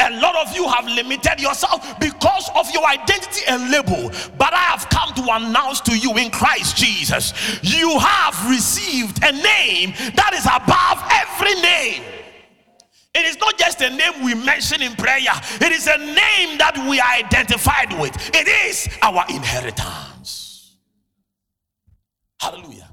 [0.00, 4.10] A lot of you have limited yourself because of your identity and label.
[4.38, 9.32] But I have come to announce to you in Christ Jesus, you have received a
[9.32, 12.15] name that is above every name.
[13.16, 15.18] It is not just a name we mention in prayer,
[15.60, 18.14] it is a name that we are identified with.
[18.34, 20.76] It is our inheritance.
[22.38, 22.90] Hallelujah.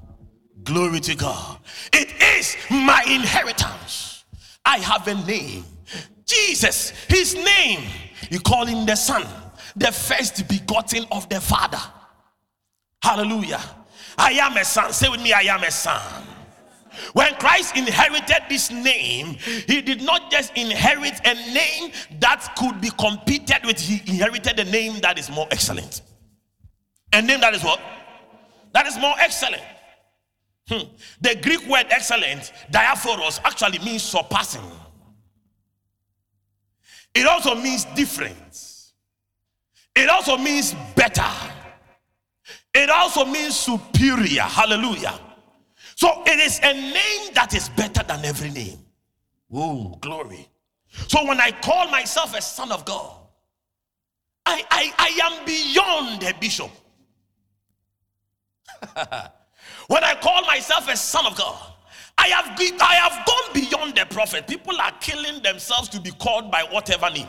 [0.62, 1.58] Glory to God.
[1.92, 2.08] It
[2.38, 4.24] is my inheritance.
[4.64, 5.64] I have a name.
[6.24, 7.82] Jesus, his name,
[8.30, 9.26] you call him the Son,
[9.76, 11.80] the first begotten of the Father.
[13.02, 13.60] Hallelujah.
[14.16, 14.92] I am a son.
[14.94, 16.00] Say with me, I am a son.
[17.12, 22.90] When Christ inherited this name, he did not just inherit a name that could be
[22.90, 26.02] competed with, he inherited a name that is more excellent.
[27.12, 27.80] A name that is what?
[28.72, 29.62] That is more excellent.
[30.68, 30.88] Hmm.
[31.20, 34.62] The Greek word excellent, diaphoros, actually means surpassing.
[37.14, 38.36] It also means different.
[39.94, 41.30] It also means better.
[42.74, 44.42] It also means superior.
[44.42, 45.20] Hallelujah.
[45.96, 48.78] So it is a name that is better than every name.
[49.52, 50.48] Oh, glory.
[51.08, 53.16] So when I call myself a son of God,
[54.46, 56.70] I, I, I am beyond a bishop.
[59.86, 61.72] when I call myself a son of God,
[62.16, 64.46] I have, I have gone beyond the prophet.
[64.46, 67.28] People are killing themselves to be called by whatever name.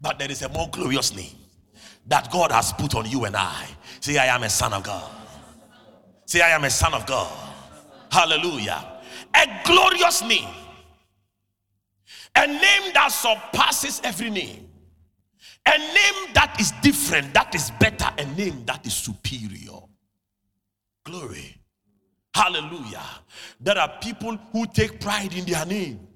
[0.00, 1.36] But there is a more glorious name
[2.06, 3.66] that God has put on you and I.
[4.00, 5.10] Say, I am a son of God.
[6.30, 7.28] Say, I am a son of God.
[8.08, 9.00] Hallelujah.
[9.34, 10.48] A glorious name.
[12.36, 14.68] A name that surpasses every name.
[15.66, 19.80] A name that is different, that is better, a name that is superior.
[21.02, 21.56] Glory.
[22.32, 23.02] Hallelujah.
[23.60, 26.06] There are people who take pride in their name.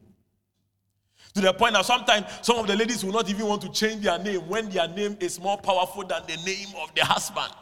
[1.35, 4.05] To the point that sometimes some of the ladies will not even want to change
[4.05, 7.53] their name when their name is more powerful than the name of their husband.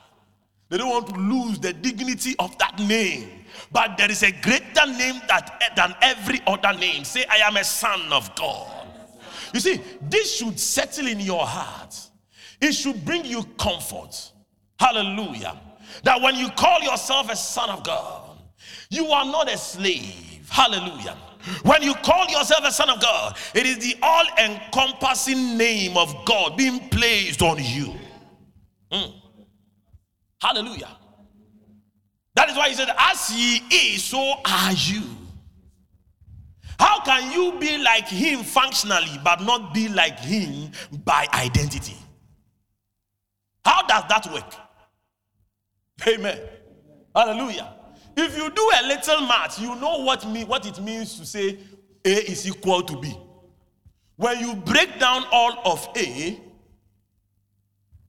[0.72, 3.28] They don't want to lose the dignity of that name.
[3.70, 7.04] But there is a greater name that, than every other name.
[7.04, 8.88] Say, I am a son of God.
[9.52, 11.94] You see, this should settle in your heart.
[12.58, 14.32] It should bring you comfort.
[14.80, 15.60] Hallelujah.
[16.04, 18.38] That when you call yourself a son of God,
[18.88, 20.48] you are not a slave.
[20.48, 21.18] Hallelujah.
[21.64, 26.14] When you call yourself a son of God, it is the all encompassing name of
[26.24, 27.92] God being placed on you.
[28.90, 29.21] Mm.
[30.42, 30.88] Hallelujah.
[32.34, 35.02] That is why he said, As he is, so are you.
[36.80, 40.72] How can you be like him functionally, but not be like him
[41.04, 41.96] by identity?
[43.64, 44.52] How does that work?
[46.08, 46.40] Amen.
[47.14, 47.74] Hallelujah.
[48.16, 51.56] If you do a little math, you know what, me, what it means to say
[52.04, 53.16] A is equal to B.
[54.16, 56.40] When you break down all of A,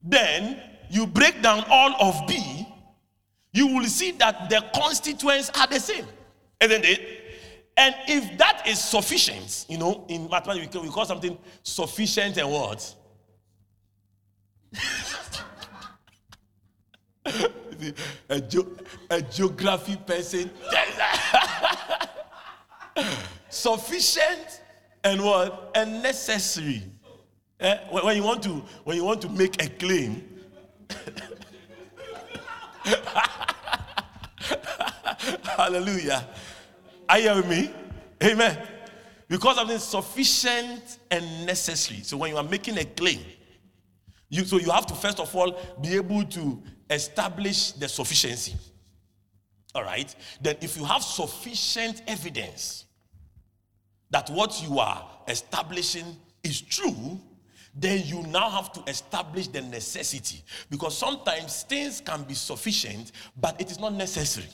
[0.01, 0.59] then
[0.93, 2.67] you break down all of B,
[3.51, 6.05] you will see that the constituents are the same,
[6.61, 7.01] isn't it?
[7.75, 12.95] And if that is sufficient, you know, in mathematics we call something sufficient and what?
[18.29, 18.67] a, ge-
[19.09, 20.51] a geography person.
[23.49, 24.61] sufficient
[25.03, 25.71] and what?
[25.73, 26.83] And necessary.
[27.59, 27.77] Eh?
[27.89, 30.32] When you want to when you want to make a claim,
[35.43, 36.27] Hallelujah.
[37.07, 37.71] Are you with me?
[38.23, 38.57] Amen.
[39.27, 42.01] Because of this sufficient and necessary.
[42.01, 43.19] So when you are making a claim,
[44.29, 48.55] you so you have to first of all be able to establish the sufficiency.
[49.75, 50.13] All right.
[50.41, 52.85] Then if you have sufficient evidence
[54.11, 57.19] that what you are establishing is true,
[57.75, 63.59] then you now have to establish the necessity because sometimes things can be sufficient but
[63.59, 64.47] it is not necessary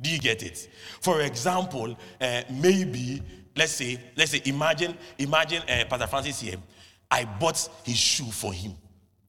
[0.00, 0.68] do you get it
[1.00, 3.22] for example uh, maybe
[3.56, 6.56] let's say let's say imagine imagine uh, pastor francis here
[7.10, 8.72] i bought his shoe for him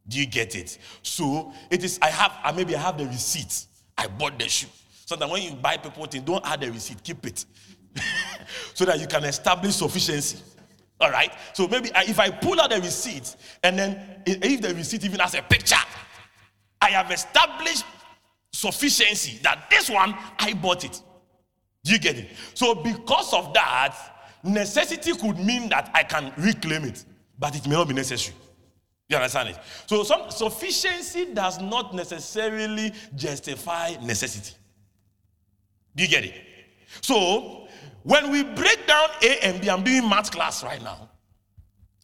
[0.10, 0.78] Do you get it?
[1.03, 1.99] So it is.
[2.01, 2.34] I have.
[2.43, 3.66] I maybe I have the receipt.
[3.97, 4.68] I bought the shoe.
[5.05, 7.03] So that when you buy people things, don't add the receipt.
[7.03, 7.45] Keep it,
[8.74, 10.39] so that you can establish sufficiency.
[11.00, 11.32] All right.
[11.54, 15.34] So maybe if I pull out the receipt and then if the receipt even has
[15.36, 15.76] a picture,
[16.82, 17.86] I have established
[18.52, 21.02] sufficiency that this one I bought it.
[21.84, 22.30] Do you get it?
[22.54, 23.95] So because of that,
[24.43, 27.06] necessity could mean that I can reclaim it,
[27.38, 28.36] but it may not be necessary.
[29.08, 29.58] You understand it?
[29.88, 34.56] So some sufficiency does not necessarily justify necessity.
[35.95, 36.36] Do you get it?
[37.02, 37.68] So
[38.04, 41.10] when we break down A and B, I'm doing math class right now.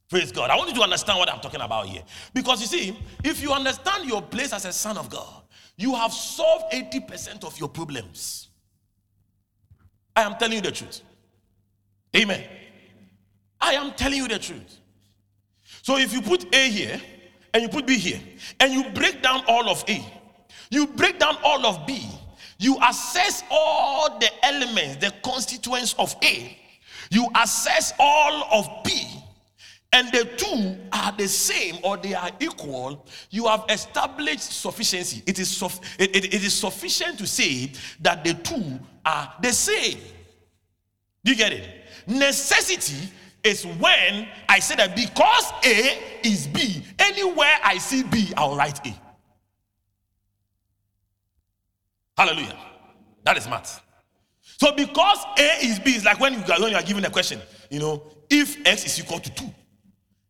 [0.10, 0.50] Praise God.
[0.50, 2.04] I want you to understand what I'm talking about here.
[2.34, 5.44] Because you see, if you understand your place as a son of God,
[5.78, 8.50] you have solved 80% of your problems.
[10.16, 11.02] I am telling you the truth.
[12.16, 12.44] Amen.
[13.60, 14.80] I am telling you the truth.
[15.82, 17.02] So if you put A here
[17.54, 18.20] and you put B here
[18.60, 20.06] and you break down all of A,
[20.70, 22.08] you break down all of B,
[22.58, 26.58] you assess all the elements, the constituents of A,
[27.10, 29.02] you assess all of B,
[29.94, 35.24] and the two are the same or they are equal, you have established sufficiency.
[35.26, 39.54] It is, suf- it, it, it is sufficient to say that the two are the
[39.54, 40.00] same.
[41.24, 41.70] Do you get it?
[42.08, 43.10] Necessity
[43.44, 48.86] is when I say that because A is B, anywhere I see B, I'll write
[48.86, 49.05] A.
[52.18, 52.58] Hallelujah.
[53.24, 53.82] That is math.
[54.42, 57.42] So because A is B, it's like when you when you are given a question,
[57.70, 59.46] you know, if X is equal to 2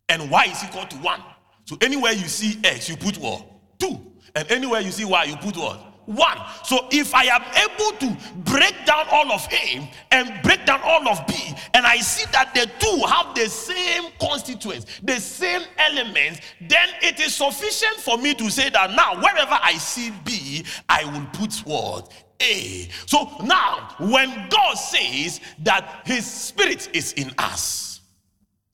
[0.10, 1.22] and Y is equal to 1.
[1.66, 3.46] So anywhere you see X, you put what?
[3.80, 4.14] 2.
[4.36, 5.85] And anywhere you see Y, you put what?
[6.06, 6.38] One.
[6.64, 11.08] So if I am able to break down all of A and break down all
[11.08, 11.34] of B,
[11.74, 17.20] and I see that the two have the same constituents, the same elements, then it
[17.20, 21.54] is sufficient for me to say that now wherever I see B, I will put
[21.66, 22.12] what?
[22.42, 22.90] A.
[23.06, 28.02] So now, when God says that His Spirit is in us,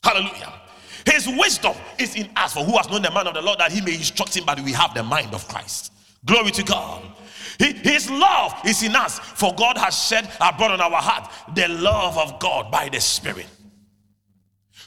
[0.03, 0.61] hallelujah.
[1.05, 2.53] His wisdom is in us.
[2.53, 4.59] For who has known the mind of the Lord that he may instruct him, but
[4.61, 5.91] we have the mind of Christ.
[6.25, 7.03] Glory to God.
[7.59, 12.17] His love is in us, for God has shed abroad on our heart the love
[12.17, 13.47] of God by the Spirit.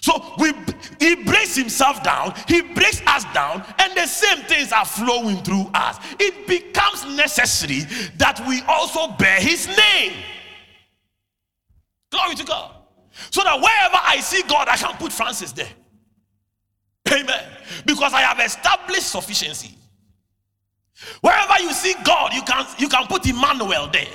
[0.00, 0.52] So we,
[1.00, 5.70] he breaks himself down, he breaks us down, and the same things are flowing through
[5.72, 5.98] us.
[6.20, 7.80] It becomes necessary
[8.18, 10.12] that we also bear his name.
[12.10, 12.72] Glory to God.
[13.30, 15.70] So that wherever I see God, I can put Francis there.
[17.10, 17.44] Amen.
[17.86, 19.76] Because I have established sufficiency.
[21.20, 24.06] Wherever you see God, you can you can put Emmanuel there.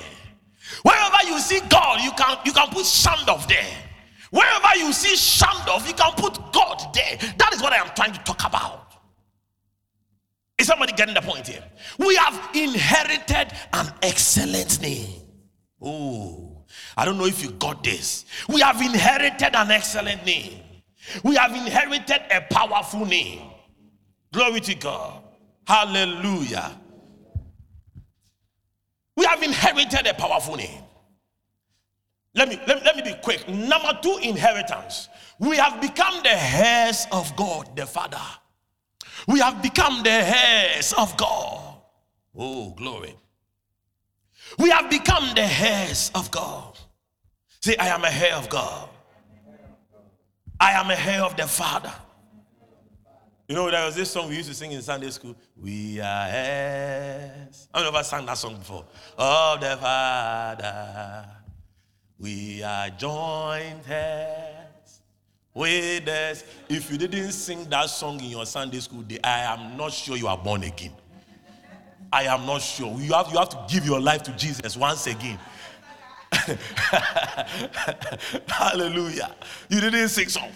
[0.82, 3.76] Wherever you see God, you can you can put Shandov there.
[4.30, 7.16] Wherever you see Shandov, you can put God there.
[7.38, 8.94] That is what I am trying to talk about.
[10.58, 11.64] Is somebody getting the point here?
[11.98, 15.22] We have inherited an excellent name.
[15.80, 16.64] Oh,
[16.96, 18.26] I don't know if you got this.
[18.48, 20.60] We have inherited an excellent name.
[21.24, 23.40] We have inherited a powerful name.
[24.32, 25.22] Glory to God.
[25.70, 26.76] Hallelujah.
[29.16, 30.82] We have inherited a powerful name.
[32.34, 33.48] Let me, let, let me be quick.
[33.48, 35.08] Number two, inheritance.
[35.38, 38.18] We have become the heirs of God, the Father.
[39.28, 41.76] We have become the heirs of God.
[42.36, 43.14] Oh, glory.
[44.58, 46.80] We have become the heirs of God.
[47.60, 48.88] Say, I am a heir of God.
[50.58, 51.92] I am a heir of the Father.
[53.50, 55.34] You know, there was this song we used to sing in Sunday school.
[55.60, 57.66] We are heirs.
[57.74, 58.84] I don't know sang that song before.
[59.18, 61.26] Of the Father.
[62.16, 65.00] We are joint heirs
[65.52, 66.44] with us.
[66.68, 70.16] If you didn't sing that song in your Sunday school day, I am not sure
[70.16, 70.92] you are born again.
[72.12, 72.96] I am not sure.
[73.00, 75.40] You have, you have to give your life to Jesus once again.
[78.46, 79.34] Hallelujah.
[79.68, 80.52] You didn't sing song.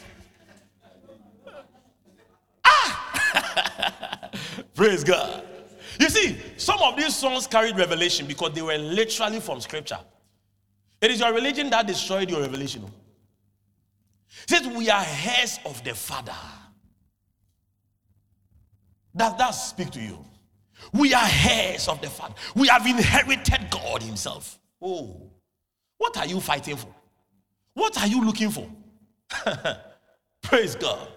[4.74, 5.44] Praise God.
[5.98, 9.98] You see, some of these songs carried revelation because they were literally from scripture.
[11.00, 12.82] It is your religion that destroyed your revelation.
[12.84, 12.90] Oh.
[14.42, 16.32] It says we are heirs of the Father.
[19.16, 20.18] Does that speak to you?
[20.92, 22.34] We are heirs of the Father.
[22.54, 24.58] We have inherited God Himself.
[24.82, 25.30] Oh,
[25.98, 26.94] what are you fighting for?
[27.74, 28.68] What are you looking for?
[30.42, 31.08] Praise God.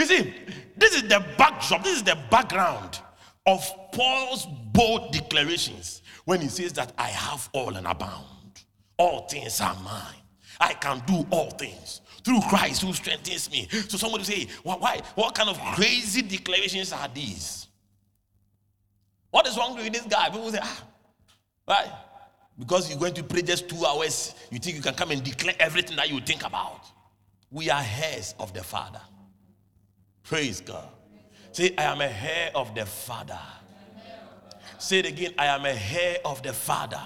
[0.00, 0.34] You see,
[0.78, 3.00] this is the backdrop, this is the background
[3.44, 8.24] of Paul's bold declarations when he says that I have all and abound.
[8.96, 10.22] All things are mine.
[10.58, 13.68] I can do all things through Christ who strengthens me.
[13.88, 17.68] So somebody say, why, what kind of crazy declarations are these?
[19.30, 20.30] What is wrong with this guy?
[20.30, 20.82] People say, ah,
[21.68, 21.90] right?
[22.58, 25.56] Because you're going to pray just two hours, you think you can come and declare
[25.60, 26.86] everything that you think about.
[27.50, 29.00] We are heirs of the Father.
[30.24, 30.88] Praise God.
[31.52, 33.38] Say, I am a heir of the Father.
[34.78, 37.00] Say it again, I am a heir of the Father.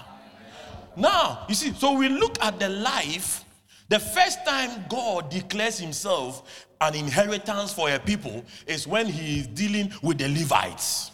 [0.95, 3.43] Now, you see, so we look at the life.
[3.89, 9.47] The first time God declares himself an inheritance for a people is when he is
[9.47, 11.11] dealing with the Levites.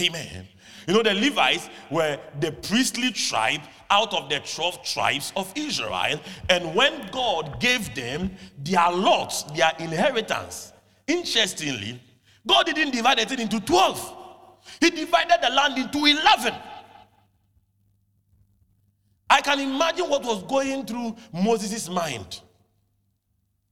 [0.00, 0.46] Amen.
[0.90, 3.60] You know, the Levites were the priestly tribe
[3.90, 6.18] out of the 12 tribes of Israel.
[6.48, 10.72] And when God gave them their lots, their inheritance,
[11.06, 12.02] interestingly,
[12.44, 14.16] God didn't divide it into 12,
[14.80, 16.54] He divided the land into 11.
[19.30, 22.40] I can imagine what was going through Moses' mind.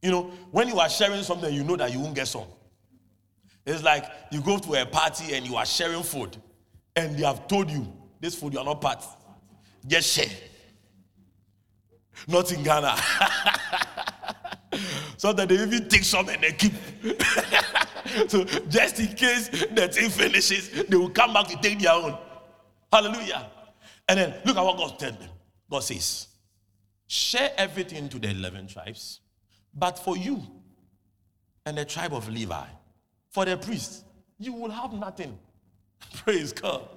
[0.02, 2.46] You know, when you are sharing something, you know that you won't get some.
[3.66, 6.36] It's like you go to a party and you are sharing food,
[6.98, 7.86] and they have told you
[8.20, 9.04] this food you are not part.
[9.86, 10.28] Just share.
[12.26, 12.96] Not in Ghana.
[15.16, 16.72] so that they even take some and they keep.
[18.28, 22.18] so just in case the thing finishes, they will come back to take their own.
[22.92, 23.48] Hallelujah.
[24.08, 25.30] And then look at what God told them.
[25.70, 26.26] God says,
[27.06, 29.20] share everything to the 11 tribes,
[29.72, 30.42] but for you
[31.64, 32.66] and the tribe of Levi,
[33.30, 34.02] for the priests,
[34.38, 35.38] you will have nothing.
[36.16, 36.88] Praise God.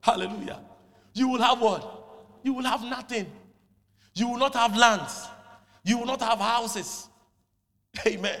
[0.00, 0.60] Hallelujah.
[1.14, 1.92] You will have what?
[2.42, 3.26] You will have nothing.
[4.14, 5.28] You will not have lands.
[5.84, 7.08] You will not have houses.
[8.06, 8.40] Amen.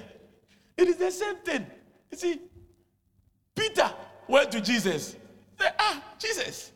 [0.76, 1.66] It is the same thing.
[2.10, 2.40] You see,
[3.54, 3.90] Peter
[4.28, 5.16] went to Jesus.
[5.58, 6.72] Said, ah, Jesus,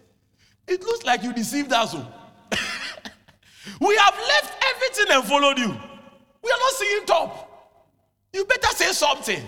[0.67, 1.95] it looks like you deceived us.
[1.95, 2.13] Oh.
[3.81, 5.69] we have left everything and followed you.
[6.43, 7.47] We are not seeing top.
[8.33, 9.43] You better say something.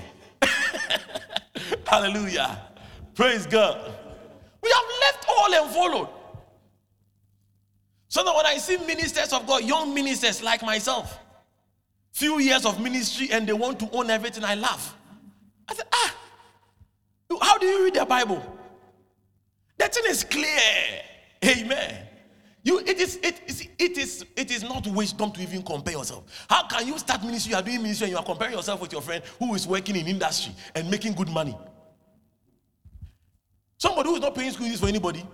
[1.86, 2.58] Hallelujah.
[3.14, 3.92] Praise God.
[4.62, 6.08] We have left all and followed.
[8.08, 11.18] So that when I see ministers of God, young ministers like myself,
[12.12, 14.94] few years of ministry and they want to own everything, I laugh.
[15.68, 16.14] I said, ah,
[17.40, 18.44] how do you read the Bible?
[19.78, 21.02] That thing is clear.
[21.44, 22.06] Amen.
[22.64, 26.46] You, it is, it is, it is, it is not wisdom to even compare yourself.
[26.48, 27.50] How can you start ministry?
[27.50, 29.96] You are doing ministry and you are comparing yourself with your friend who is working
[29.96, 31.56] in industry and making good money.
[33.82, 35.26] Somebody who is not paying school fees for anybody,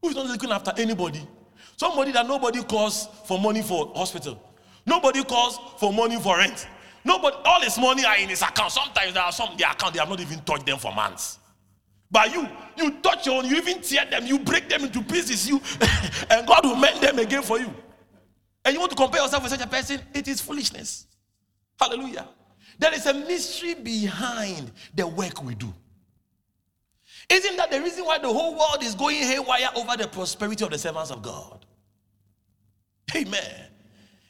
[0.00, 1.28] who is not looking after anybody.
[1.76, 4.42] Somebody that nobody calls for money for hospital.
[4.86, 6.66] Nobody calls for money for rent.
[7.04, 8.72] Nobody, all his money are in his account.
[8.72, 11.38] Sometimes there are some the account they have not even touched them for months.
[12.10, 15.46] But you, you touch your own, you even tear them, you break them into pieces,
[15.46, 15.60] you
[16.30, 17.74] and God will mend them again for you.
[18.64, 21.08] And you want to compare yourself with such a person, it is foolishness.
[21.78, 22.26] Hallelujah.
[22.78, 25.74] There is a mystery behind the work we do.
[27.32, 30.70] Isn't that the reason why the whole world is going haywire over the prosperity of
[30.70, 31.64] the servants of God?
[33.16, 33.68] Amen.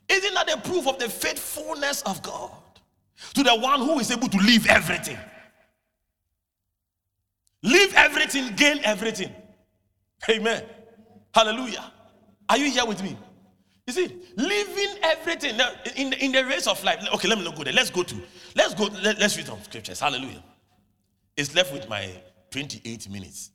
[0.09, 2.53] Isn't that the proof of the faithfulness of God
[3.35, 5.19] to the one who is able to leave everything?
[7.65, 9.35] Leave everything, gain everything.
[10.31, 10.63] Amen.
[11.35, 11.93] Hallelujah.
[12.49, 13.19] Are you here with me?
[13.89, 15.59] You see, leaving everything
[15.97, 17.05] in the, in the race of life.
[17.15, 17.73] Okay, let me not go there.
[17.73, 18.15] Let's go to,
[18.55, 19.99] let's go, let, us read some scriptures.
[19.99, 20.43] Hallelujah.
[21.37, 22.13] It's left with my
[22.53, 23.51] 28 minutes.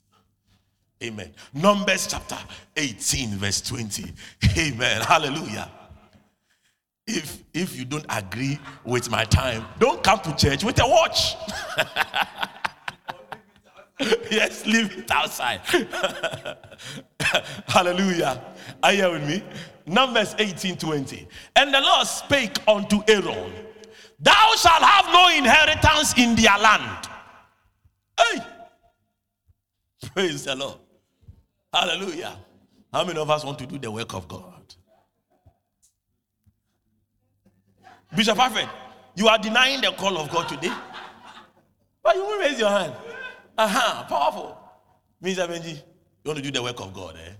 [1.02, 1.32] Amen.
[1.54, 2.36] Numbers chapter
[2.76, 4.12] 18, verse 20.
[4.58, 5.00] Amen.
[5.02, 5.70] Hallelujah.
[7.06, 11.36] If if you don't agree with my time, don't come to church with a watch.
[14.30, 15.60] yes, leave it outside.
[17.66, 18.44] Hallelujah.
[18.82, 19.42] Are you with me?
[19.86, 21.26] Numbers 18 20.
[21.56, 23.52] And the Lord spake unto Aaron,
[24.20, 27.08] Thou shalt have no inheritance in their land.
[28.18, 28.57] Hey!
[30.14, 30.78] Praise the Lord.
[31.72, 32.36] Hallelujah.
[32.92, 34.74] How many of us want to do the work of God?
[38.16, 38.68] Bishop Alfred,
[39.16, 40.72] you are denying the call of God today.
[42.02, 42.94] But you won't raise your hand.
[43.58, 44.58] Aha, uh-huh, powerful.
[45.22, 45.46] Mr.
[45.46, 45.82] Benji, you
[46.24, 47.32] want to do the work of God, eh?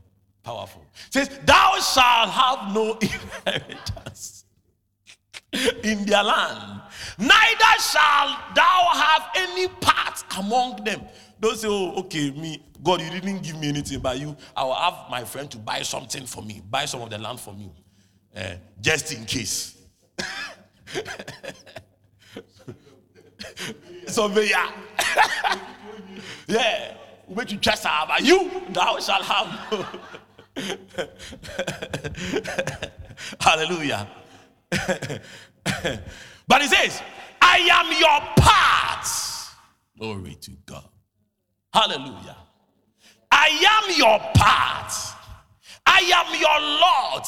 [0.43, 0.85] Powerful.
[1.11, 2.99] says, Thou shalt have no
[3.47, 4.45] inheritance
[5.53, 6.83] in their land,
[7.19, 11.01] neither shalt thou have any part among them.
[11.41, 14.75] Don't say, oh, okay, me, God, you didn't give me anything, but you, I will
[14.75, 17.71] have my friend to buy something for me, buy some of the land for me,
[18.37, 19.77] uh, just in case.
[24.07, 24.73] so, yeah.
[26.47, 26.95] yeah.
[27.27, 30.01] Which you trust but you, thou shalt have.
[33.41, 34.09] Hallelujah.
[34.71, 37.03] but he says,
[37.41, 39.07] I am your part.
[39.99, 40.89] Glory to God.
[41.73, 42.37] Hallelujah.
[43.31, 44.93] I am your part.
[45.87, 47.25] I am your Lord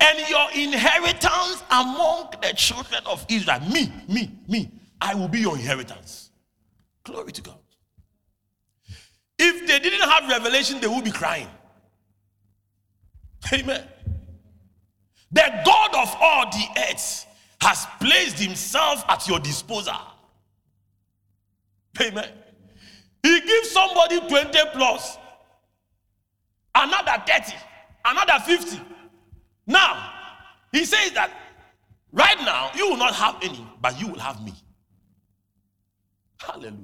[0.00, 3.60] and your inheritance among the children of Israel.
[3.72, 4.70] Me, me, me.
[5.00, 6.30] I will be your inheritance.
[7.04, 7.58] Glory to God.
[9.38, 11.48] If they didn't have revelation, they would be crying.
[13.52, 13.86] Amen.
[15.32, 17.26] The God of all the earth
[17.60, 19.96] has placed himself at your disposal.
[22.00, 22.28] Amen.
[23.24, 25.16] He gives somebody 20 plus,
[26.74, 27.54] another 30,
[28.04, 28.78] another 50.
[29.66, 30.12] Now,
[30.70, 31.30] he says that
[32.12, 34.52] right now you will not have any, but you will have me.
[36.38, 36.74] Hallelujah.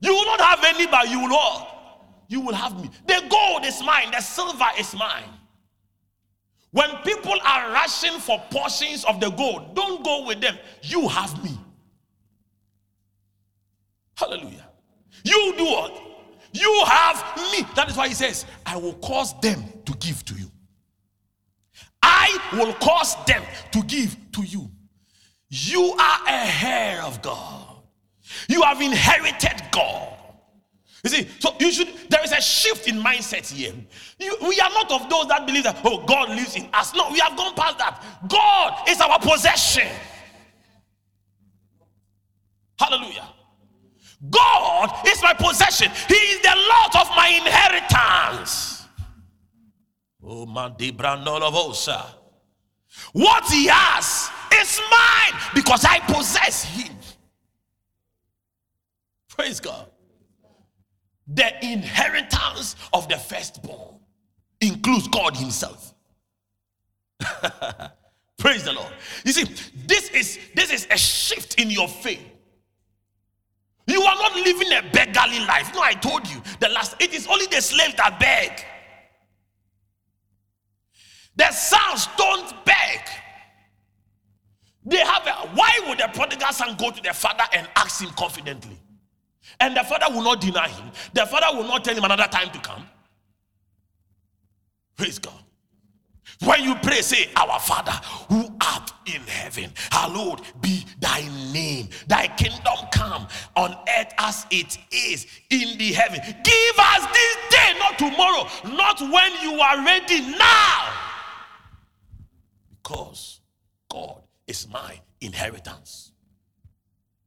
[0.00, 2.24] You will not have any, but you will all.
[2.28, 2.88] You will have me.
[3.08, 5.28] The gold is mine, the silver is mine.
[6.70, 10.56] When people are rushing for portions of the gold, don't go with them.
[10.82, 11.58] You have me.
[14.14, 14.68] Hallelujah.
[15.24, 16.02] You do what?
[16.52, 17.66] You have me.
[17.74, 20.50] That is why he says, I will cause them to give to you.
[22.02, 23.42] I will cause them
[23.72, 24.70] to give to you.
[25.48, 27.66] You are a heir of God.
[28.48, 30.08] You have inherited God.
[31.04, 33.74] You see, so you should, there is a shift in mindset here.
[34.18, 36.94] You, we are not of those that believe that, oh, God lives in us.
[36.94, 38.04] No, we have gone past that.
[38.28, 39.88] God is our possession.
[42.78, 43.28] Hallelujah.
[44.30, 45.90] God is my possession.
[46.08, 48.86] He is the Lord of my inheritance.
[50.22, 50.74] Oh, man,
[53.12, 56.96] What he has is mine because I possess him.
[59.28, 59.88] Praise God
[61.26, 63.98] the inheritance of the firstborn
[64.60, 65.94] includes God Himself.
[68.38, 68.92] Praise the Lord.
[69.24, 69.44] You see,
[69.86, 72.24] this is this is a shift in your faith.
[73.86, 75.72] You are not living a beggarly life.
[75.74, 76.94] No, I told you the last.
[77.00, 78.64] It is only the slaves that beg.
[81.36, 83.00] The sons don't beg.
[84.84, 88.10] They have a, why would the prodigal son go to the father and ask him
[88.10, 88.78] confidently?
[89.60, 90.90] And the father will not deny him.
[91.14, 92.86] The father will not tell him another time to come.
[94.96, 95.41] Praise God.
[96.44, 97.92] When you pray, say, Our Father
[98.28, 101.22] who art in heaven, hallowed be thy
[101.52, 101.88] name.
[102.08, 103.26] Thy kingdom come
[103.56, 106.20] on earth as it is in the heaven.
[106.20, 110.92] Give us this day, not tomorrow, not when you are ready now.
[112.82, 113.40] Because
[113.88, 116.12] God is my inheritance.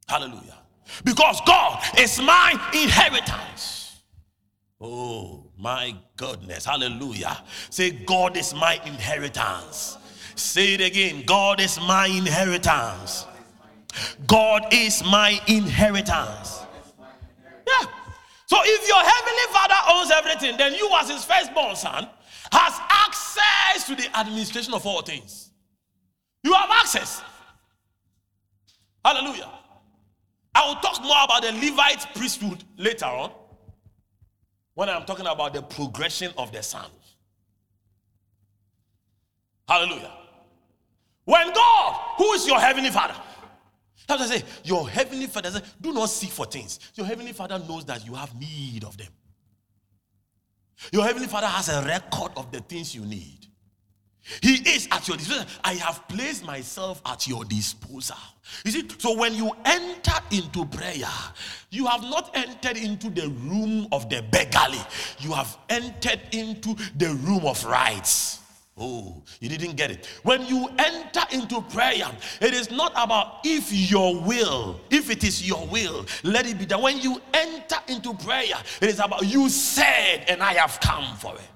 [0.07, 0.57] Hallelujah.
[1.03, 3.84] Because God is my inheritance.
[4.87, 6.63] Oh my goodness.
[6.63, 7.43] Hallelujah.
[7.71, 9.97] Say, God is my inheritance.
[10.35, 11.23] Say it again.
[11.25, 13.25] God is my inheritance.
[14.27, 16.61] God is my inheritance.
[17.67, 17.87] Yeah.
[18.45, 22.07] So if your heavenly father owns everything, then you, as his firstborn son,
[22.51, 25.49] has access to the administration of all things.
[26.43, 27.23] You have access.
[29.03, 29.49] Hallelujah.
[30.53, 33.31] I will talk more about the Levite priesthood later on
[34.75, 36.85] when I'm talking about the progression of the son.
[39.67, 40.11] Hallelujah.
[41.23, 43.15] When God, who is your heavenly father,
[44.07, 46.79] that's I say, your heavenly father says, do not seek for things.
[46.93, 49.07] Your heavenly father knows that you have need of them.
[50.91, 53.44] Your heavenly father has a record of the things you need.
[54.41, 55.45] He is at your disposal.
[55.63, 58.17] I have placed myself at your disposal.
[58.63, 61.09] You see, so when you enter into prayer,
[61.69, 64.81] you have not entered into the room of the beggarly,
[65.19, 68.39] you have entered into the room of rights.
[68.77, 70.05] Oh, you didn't get it.
[70.23, 72.11] When you enter into prayer,
[72.41, 76.65] it is not about if your will, if it is your will, let it be
[76.65, 76.81] done.
[76.81, 81.35] When you enter into prayer, it is about you said, and I have come for
[81.35, 81.54] it.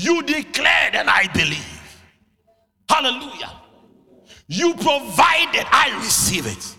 [0.00, 2.04] You declared, and I believe.
[2.88, 3.52] Hallelujah.
[4.46, 6.76] You provided, I receive it.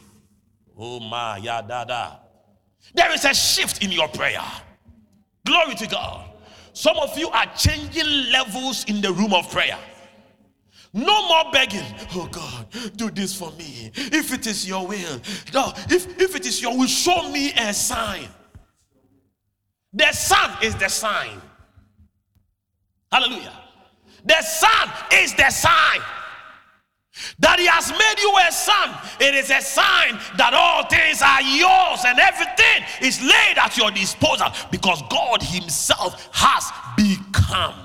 [0.75, 2.15] Oh my, yeah, da, da.
[2.95, 4.41] There is a shift in your prayer.
[5.45, 6.31] Glory to God.
[6.73, 9.77] Some of you are changing levels in the room of prayer.
[10.91, 11.85] No more begging.
[12.15, 12.65] Oh God,
[12.95, 13.91] do this for me.
[13.93, 15.21] If it is your will,
[15.53, 18.27] no, if, if it is your will, show me a sign.
[19.93, 21.39] The sun is the sign.
[23.11, 23.53] Hallelujah.
[24.25, 26.01] The Son is the sign.
[27.39, 31.41] That he has made you a son, it is a sign that all things are
[31.41, 37.75] yours and everything is laid at your disposal because God Himself has become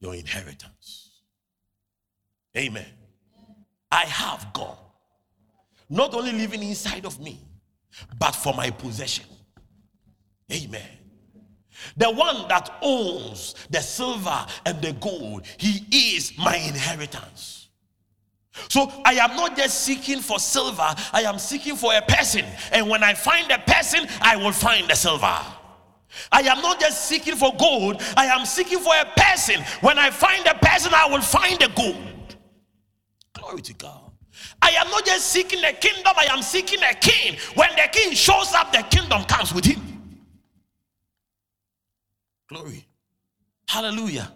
[0.00, 1.22] your inheritance.
[2.56, 2.86] Amen.
[3.92, 4.76] I have God
[5.88, 7.40] not only living inside of me,
[8.18, 9.26] but for my possession.
[10.52, 11.03] Amen.
[11.96, 17.68] The one that owns the silver and the gold, he is my inheritance.
[18.68, 22.44] So I am not just seeking for silver, I am seeking for a person.
[22.72, 25.38] And when I find a person, I will find the silver.
[26.30, 29.60] I am not just seeking for gold, I am seeking for a person.
[29.80, 32.36] When I find a person, I will find the gold.
[33.32, 34.12] Glory to God.
[34.62, 37.36] I am not just seeking a kingdom, I am seeking a king.
[37.54, 39.93] When the king shows up, the kingdom comes with him.
[42.48, 42.86] Glory.
[43.68, 44.32] Hallelujah.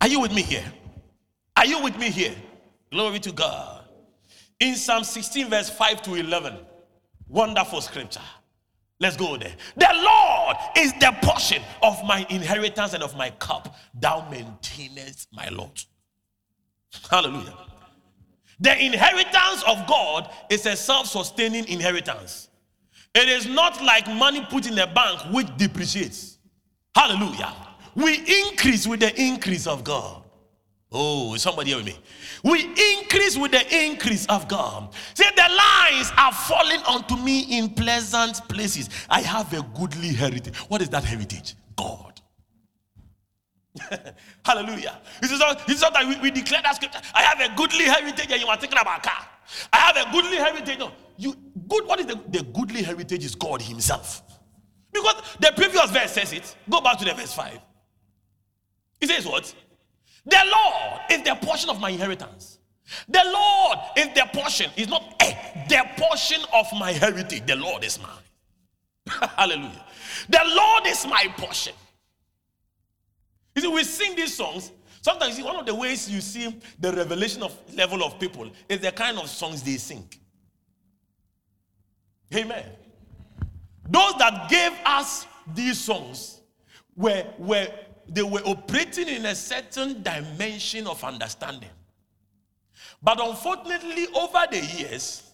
[0.00, 0.64] Are you with me here?
[1.56, 2.34] Are you with me here?
[2.90, 3.84] Glory to God.
[4.60, 6.56] In Psalm 16, verse 5 to 11,
[7.28, 8.20] wonderful scripture.
[9.00, 9.54] Let's go there.
[9.76, 13.74] The Lord is the portion of my inheritance and of my cup.
[13.94, 15.84] Thou maintainest my lot.
[17.10, 17.56] Hallelujah.
[18.60, 22.48] The inheritance of God is a self sustaining inheritance.
[23.14, 26.31] It is not like money put in a bank which depreciates.
[26.94, 27.54] Hallelujah.
[27.94, 30.22] We increase with the increase of God.
[30.94, 31.98] Oh, somebody hear with me?
[32.44, 34.92] We increase with the increase of God.
[35.14, 38.90] See, the lines are falling onto me in pleasant places.
[39.08, 40.54] I have a goodly heritage.
[40.68, 41.54] What is that heritage?
[41.76, 42.20] God.
[44.44, 45.00] Hallelujah.
[45.22, 47.00] All, this is that we, we declare that scripture.
[47.14, 49.26] I have a goodly heritage, and you are thinking about car.
[49.72, 50.78] I have a goodly heritage.
[50.78, 51.34] No, you
[51.68, 51.86] good.
[51.86, 53.24] What is the, the goodly heritage?
[53.24, 54.22] Is God Himself.
[54.92, 56.56] Because the previous verse says it.
[56.68, 57.58] Go back to the verse 5.
[59.00, 59.54] It says what?
[60.24, 62.58] The Lord is the portion of my inheritance.
[63.08, 64.70] The Lord is the portion.
[64.76, 67.46] It's not a, the portion of my heritage.
[67.46, 68.10] The Lord is mine.
[69.36, 69.84] Hallelujah.
[70.28, 71.74] The Lord is my portion.
[73.54, 74.70] You see, we sing these songs.
[75.00, 78.80] Sometimes, see, one of the ways you see the revelation of level of people is
[78.80, 80.08] the kind of songs they sing.
[82.34, 82.64] Amen.
[83.88, 86.40] Those that gave us these songs
[86.96, 87.68] were, were
[88.08, 91.70] they were operating in a certain dimension of understanding.
[93.02, 95.30] But unfortunately, over the years,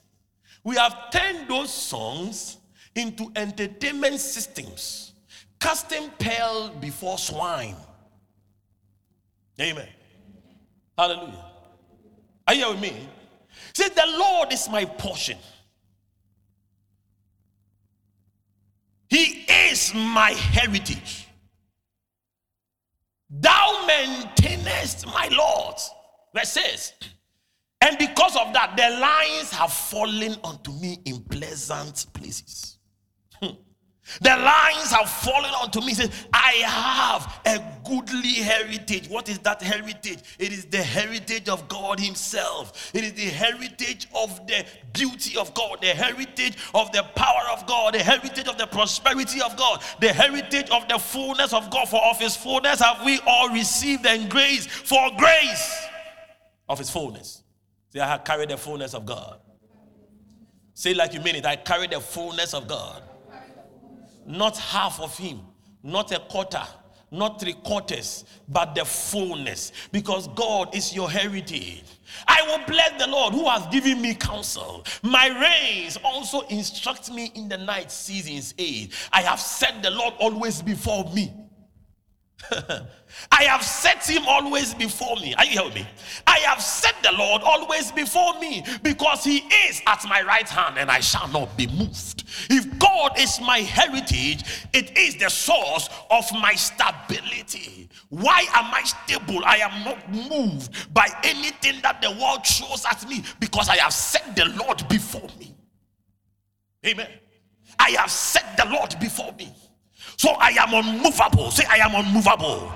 [0.64, 2.58] we have turned those songs
[2.94, 5.12] into entertainment systems,
[5.60, 7.76] casting pearl before swine.
[9.60, 9.88] Amen.
[10.96, 11.44] Hallelujah.
[12.46, 13.08] Are you with me?
[13.74, 15.38] Say, the Lord is my portion.
[19.08, 21.28] He is my heritage.
[23.30, 25.76] Thou maintainest my Lord.
[26.34, 26.92] Verse says,
[27.80, 32.78] and because of that, the lines have fallen unto me in pleasant places.
[33.40, 33.54] Hmm.
[34.20, 35.88] The lines have fallen onto me.
[35.88, 39.08] He Says, I have a goodly heritage.
[39.08, 40.20] What is that heritage?
[40.38, 42.90] It is the heritage of God Himself.
[42.94, 47.66] It is the heritage of the beauty of God, the heritage of the power of
[47.66, 51.88] God, the heritage of the prosperity of God, the heritage of the fullness of God.
[51.88, 55.86] For of His fullness have we all received and grace for grace
[56.68, 57.42] of His fullness.
[57.92, 59.40] See, I have carried the fullness of God.
[60.72, 61.44] Say like you mean it.
[61.44, 63.02] I carry the fullness of God
[64.28, 65.40] not half of him,
[65.82, 66.62] not a quarter,
[67.10, 71.82] not three quarters, but the fullness, because God is your heritage.
[72.26, 74.84] I will bless the Lord who has given me counsel.
[75.02, 78.92] My reins also instruct me in the night seasons aid.
[79.12, 81.32] I have set the Lord always before me.
[83.32, 85.34] I have set him always before me.
[85.34, 85.86] Are you hearing me?
[86.26, 90.78] I have set the Lord always before me because he is at my right hand
[90.78, 92.24] and I shall not be moved.
[92.48, 97.88] If God is my heritage, it is the source of my stability.
[98.08, 99.44] Why am I stable?
[99.44, 103.92] I am not moved by anything that the world throws at me because I have
[103.92, 105.54] set the Lord before me.
[106.86, 107.08] Amen.
[107.78, 109.52] I have set the Lord before me.
[110.18, 111.50] So I am unmovable.
[111.52, 112.72] Say, I am unmovable.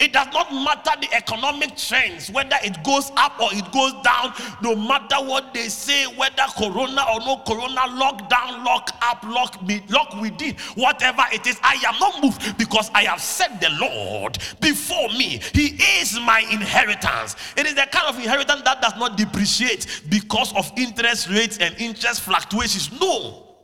[0.00, 4.32] It does not matter the economic trends, whether it goes up or it goes down,
[4.62, 9.82] no matter what they say, whether corona or no corona, lockdown, lock up, lock me,
[9.90, 14.38] lock within, whatever it is, I am not moved because I have set the Lord
[14.60, 15.40] before me.
[15.52, 17.34] He is my inheritance.
[17.56, 21.74] It is the kind of inheritance that does not depreciate because of interest rates and
[21.76, 22.92] interest fluctuations.
[23.00, 23.56] No.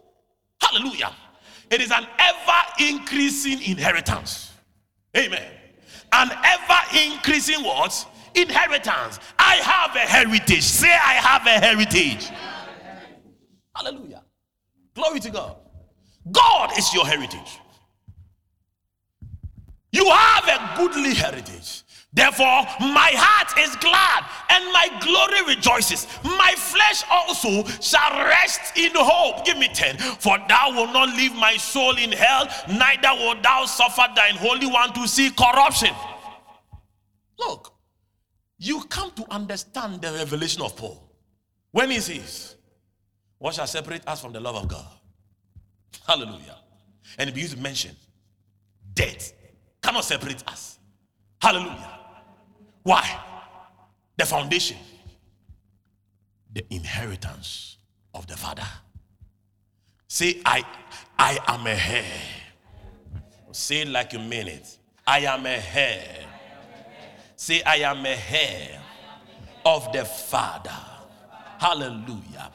[0.60, 1.12] Hallelujah.
[1.74, 4.52] It is an ever increasing inheritance.
[5.16, 5.42] Amen.
[6.12, 8.06] An ever increasing what?
[8.36, 9.18] Inheritance.
[9.36, 10.62] I have a heritage.
[10.62, 12.30] Say, I have a heritage.
[13.74, 14.22] Hallelujah.
[14.94, 15.56] Glory to God.
[16.30, 17.58] God is your heritage.
[19.90, 21.82] You have a goodly heritage.
[22.14, 26.06] Therefore, my heart is glad and my glory rejoices.
[26.22, 29.44] My flesh also shall rest in hope.
[29.44, 29.98] Give me 10.
[29.98, 34.68] For thou wilt not leave my soul in hell, neither wilt thou suffer thine holy
[34.68, 35.90] one to see corruption.
[37.36, 37.74] Look,
[38.58, 41.10] you come to understand the revelation of Paul
[41.72, 42.54] when he says,
[43.38, 44.86] What shall separate us from the love of God?
[46.06, 46.58] Hallelujah.
[47.18, 47.96] And he begins to mention
[48.94, 49.32] death
[49.82, 50.78] cannot separate us.
[51.42, 52.03] Hallelujah.
[52.84, 53.18] Why?
[54.16, 54.76] The foundation,
[56.52, 57.78] the inheritance
[58.14, 58.66] of the Father.
[60.06, 60.62] Say, I,
[61.18, 62.04] I am a heir.
[63.50, 64.78] Say it like you mean it.
[65.06, 66.24] I am a heir.
[67.34, 68.80] Say, I am a heir
[69.64, 70.93] of the Father.
[71.58, 72.50] Hallelujah.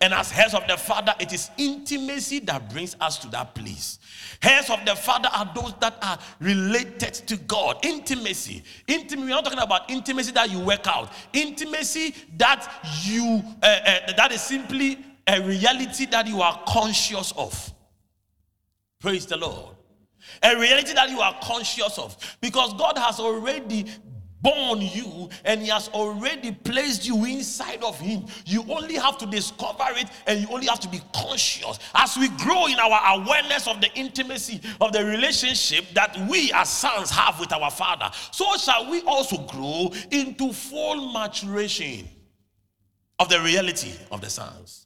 [0.00, 3.98] And as heirs of the Father, it is intimacy that brings us to that place.
[4.42, 7.84] Heirs of the Father are those that are related to God.
[7.84, 8.62] Intimacy.
[8.86, 9.22] Intimacy.
[9.22, 11.12] We're not talking about intimacy that you work out.
[11.32, 12.70] Intimacy that
[13.04, 17.72] you uh, uh, that is simply a reality that you are conscious of.
[19.00, 19.74] Praise the Lord.
[20.42, 22.16] A reality that you are conscious of.
[22.40, 23.86] Because God has already
[24.42, 28.24] born you and he has already placed you inside of him.
[28.44, 31.78] You only have to discover it and you only have to be conscious.
[31.94, 36.68] As we grow in our awareness of the intimacy of the relationship that we as
[36.68, 42.08] sons have with our father, so shall we also grow into full maturation
[43.18, 44.85] of the reality of the sons.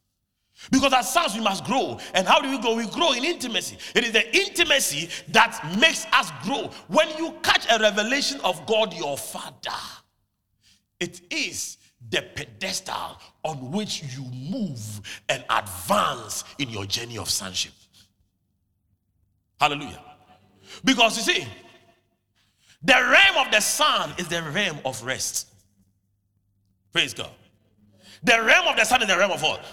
[0.71, 1.99] Because as sons, we must grow.
[2.14, 2.77] And how do we grow?
[2.77, 3.77] We grow in intimacy.
[3.95, 6.71] It is the intimacy that makes us grow.
[6.89, 9.77] When you catch a revelation of God, your Father,
[11.01, 17.73] it is the pedestal on which you move and advance in your journey of sonship.
[19.59, 20.03] Hallelujah.
[20.85, 21.47] Because you see,
[22.83, 25.49] the realm of the son is the realm of rest.
[26.93, 27.31] Praise God.
[28.23, 29.64] The realm of the son is the realm of what?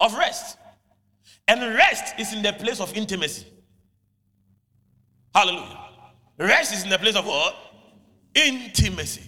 [0.00, 0.58] Of rest.
[1.48, 3.46] And rest is in the place of intimacy.
[5.34, 5.78] Hallelujah.
[6.38, 7.54] Rest is in the place of what?
[8.34, 9.22] Intimacy.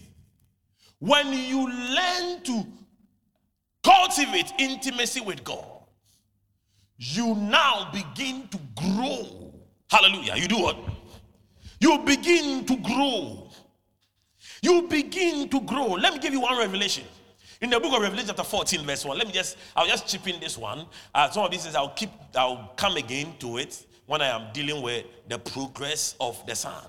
[0.98, 2.66] When you learn to
[3.84, 5.64] cultivate intimacy with God,
[6.96, 9.54] you now begin to grow.
[9.88, 10.34] Hallelujah.
[10.36, 10.76] You do what?
[11.80, 13.50] You begin to grow.
[14.60, 15.86] You begin to grow.
[15.92, 17.04] Let me give you one revelation.
[17.60, 20.28] In the book of Revelation, chapter 14, verse 1, let me just, I'll just chip
[20.28, 20.86] in this one.
[21.12, 24.52] Uh, some of these things I'll keep, I'll come again to it when I am
[24.52, 26.84] dealing with the progress of the son.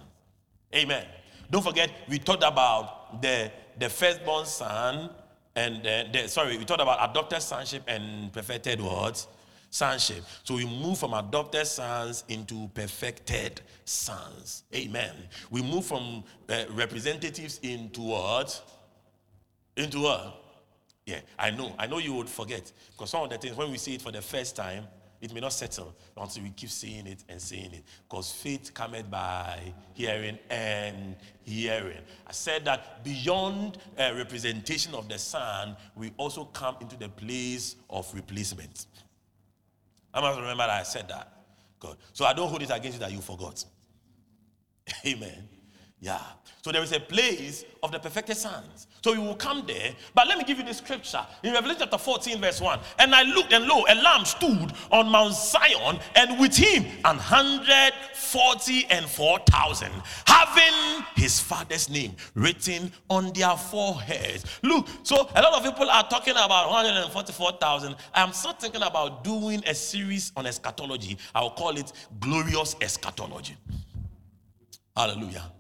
[0.75, 1.05] Amen.
[1.49, 5.09] Don't forget, we talked about the, the firstborn son
[5.55, 9.25] and the, the, sorry, we talked about adopted sonship and perfected what?
[9.71, 10.23] Sonship.
[10.43, 14.63] So we move from adopted sons into perfected sons.
[14.75, 15.15] Amen.
[15.49, 18.61] We move from uh, representatives into what?
[19.75, 20.45] Into what?
[21.09, 21.73] Yeah, I know.
[21.79, 22.71] I know you would forget.
[22.91, 24.85] Because some of the things, when we see it for the first time,
[25.19, 27.83] it may not settle until we keep seeing it and seeing it.
[28.07, 31.97] Because faith cometh by hearing and hearing.
[32.27, 38.07] I said that beyond representation of the Son, we also come into the place of
[38.13, 38.85] replacement.
[40.13, 41.33] I must remember that I said that.
[42.13, 43.65] So I don't hold it against you that you forgot.
[45.07, 45.49] Amen.
[46.01, 46.21] Yeah.
[46.61, 48.87] So there is a place of the perfected sons.
[49.03, 49.93] So you will come there.
[50.13, 52.79] But let me give you the scripture in Revelation chapter 14, verse 1.
[52.99, 57.93] And I looked, and lo, a lamb stood on Mount Zion, and with him hundred
[58.13, 59.91] forty and four thousand,
[60.25, 64.45] having his father's name written on their foreheads.
[64.63, 67.95] Look, so a lot of people are talking about 144,000.
[68.13, 71.17] I'm still thinking about doing a series on eschatology.
[71.33, 73.55] I'll call it Glorious Eschatology.
[74.95, 75.51] Hallelujah.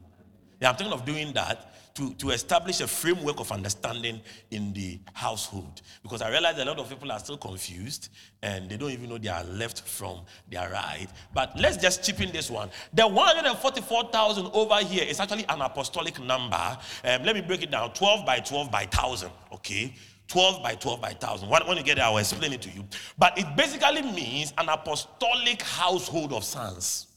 [0.61, 5.81] I'm thinking of doing that to, to establish a framework of understanding in the household.
[6.01, 8.09] Because I realize a lot of people are still confused
[8.41, 11.07] and they don't even know they are left from their right.
[11.33, 12.69] But let's just chip in this one.
[12.93, 16.55] The 144,000 over here is actually an apostolic number.
[16.55, 19.29] Um, let me break it down 12 by 12 by 1,000.
[19.53, 19.93] Okay.
[20.27, 21.49] 12 by 12 by 1000.
[21.49, 22.85] When, when you get there, I'll explain it to you.
[23.17, 27.07] But it basically means an apostolic household of sons.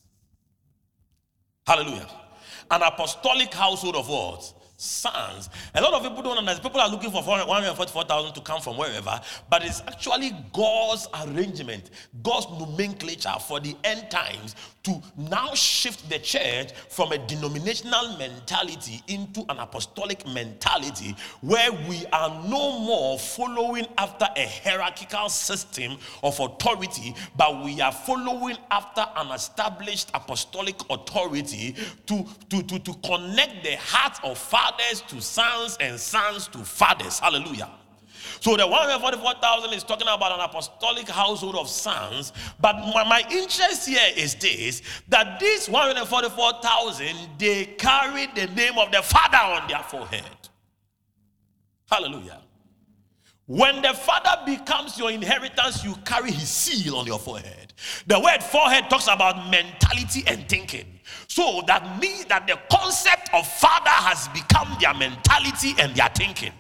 [1.67, 2.22] Hallelujah
[2.73, 4.53] an apostolic household of what?
[4.79, 5.49] Sons.
[5.75, 6.63] A lot of people don't understand.
[6.65, 11.91] People are looking for 144,000 to come from wherever, but it's actually God's arrangement,
[12.23, 19.03] God's nomenclature for the end times to now shift the church from a denominational mentality
[19.09, 26.39] into an apostolic mentality where we are no more following after a hierarchical system of
[26.41, 31.75] authority, but we are following after an established apostolic authority
[32.07, 37.19] to, to, to, to connect the hearts of fathers to sons and sons to fathers.
[37.19, 37.71] Hallelujah.
[38.43, 42.33] So the 144,000 is talking about an apostolic household of sons.
[42.61, 48.91] But my, my interest here is this that these 144,000 they carry the name of
[48.91, 50.25] the Father on their forehead.
[51.89, 52.41] Hallelujah.
[53.47, 57.73] When the Father becomes your inheritance, you carry his seal on your forehead.
[58.09, 60.99] The word forehead talks about mentality and thinking.
[61.29, 66.53] So that means that the concept of Father has become their mentality and their thinking.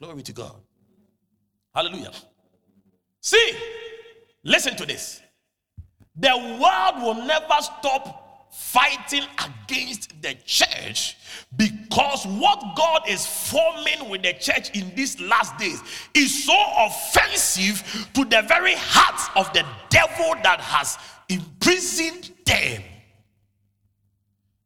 [0.00, 0.54] Glory to God.
[1.74, 2.12] Hallelujah.
[3.20, 3.52] See,
[4.44, 5.20] listen to this.
[6.16, 11.16] The world will never stop fighting against the church
[11.56, 15.80] because what God is forming with the church in these last days
[16.14, 22.82] is so offensive to the very hearts of the devil that has imprisoned them.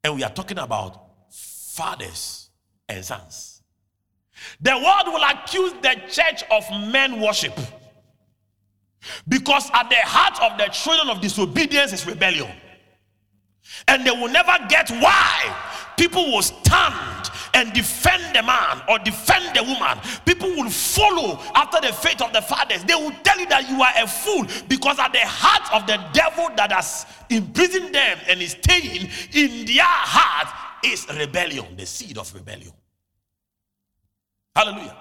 [0.05, 2.51] And we are talking about fathers
[2.89, 3.51] and sons.
[4.61, 7.59] The world will accuse the church of men worship
[9.28, 12.51] because at the heart of the children of disobedience is rebellion.
[13.88, 15.57] And they will never get why
[15.97, 19.99] people will stand and defend the man or defend the woman.
[20.24, 22.84] People will follow after the faith of the fathers.
[22.84, 26.03] They will tell you that you are a fool because at the heart of the
[26.12, 30.49] devil that has imprisoned them and is staying in their heart
[30.84, 32.72] is rebellion, the seed of rebellion.
[34.55, 34.96] Hallelujah.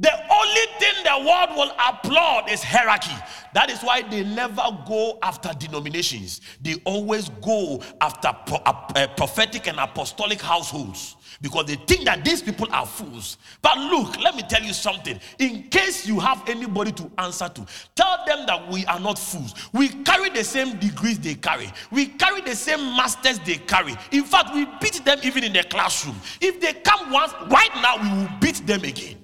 [0.00, 3.16] The only thing the world will applaud is hierarchy.
[3.52, 6.40] That is why they never go after denominations.
[6.60, 12.42] They always go after pro- uh, prophetic and apostolic households because they think that these
[12.42, 13.38] people are fools.
[13.62, 15.20] But look, let me tell you something.
[15.38, 19.54] In case you have anybody to answer to, tell them that we are not fools.
[19.72, 23.94] We carry the same degrees they carry, we carry the same masters they carry.
[24.10, 26.16] In fact, we beat them even in the classroom.
[26.40, 29.16] If they come once, right now, we will beat them again.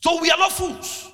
[0.00, 1.09] So we are not fools.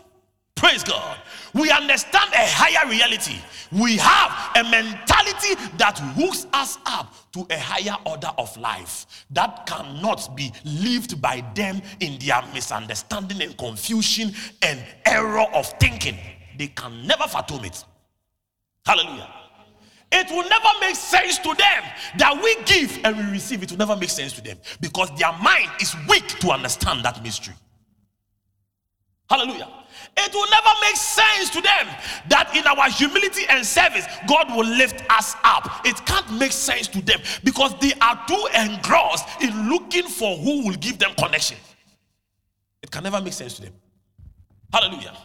[0.56, 1.18] Praise God.
[1.52, 3.36] We understand a higher reality.
[3.70, 9.66] We have a mentality that hooks us up to a higher order of life that
[9.66, 14.32] cannot be lived by them in their misunderstanding and confusion
[14.62, 16.16] and error of thinking.
[16.58, 17.84] They can never fathom it.
[18.86, 19.28] Hallelujah.
[20.12, 21.82] It will never make sense to them
[22.16, 23.62] that we give and we receive.
[23.62, 27.22] It will never make sense to them because their mind is weak to understand that
[27.22, 27.54] mystery.
[29.28, 29.68] Hallelujah.
[30.18, 31.86] It will never make sense to them
[32.30, 35.82] that in our humility and service, God will lift us up.
[35.84, 40.66] It can't make sense to them because they are too engrossed in looking for who
[40.66, 41.58] will give them connection.
[42.82, 43.72] It can never make sense to them.
[44.72, 45.16] Hallelujah.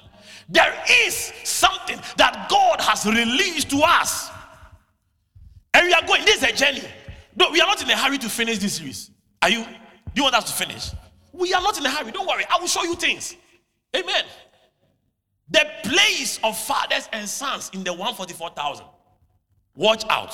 [0.50, 0.74] There
[1.06, 4.30] is something that God has released to us.
[5.74, 6.84] And we are going, this is a journey.
[7.36, 9.10] No, we are not in a hurry to finish this series.
[9.42, 9.64] Are you?
[9.64, 9.72] Do
[10.16, 10.92] you want us to finish?
[11.32, 12.12] We are not in a hurry.
[12.12, 12.44] Don't worry.
[12.50, 13.38] I will show you things.
[13.96, 14.26] Amen.
[15.52, 18.86] The place of fathers and sons in the 144,000.
[19.76, 20.34] Watch out.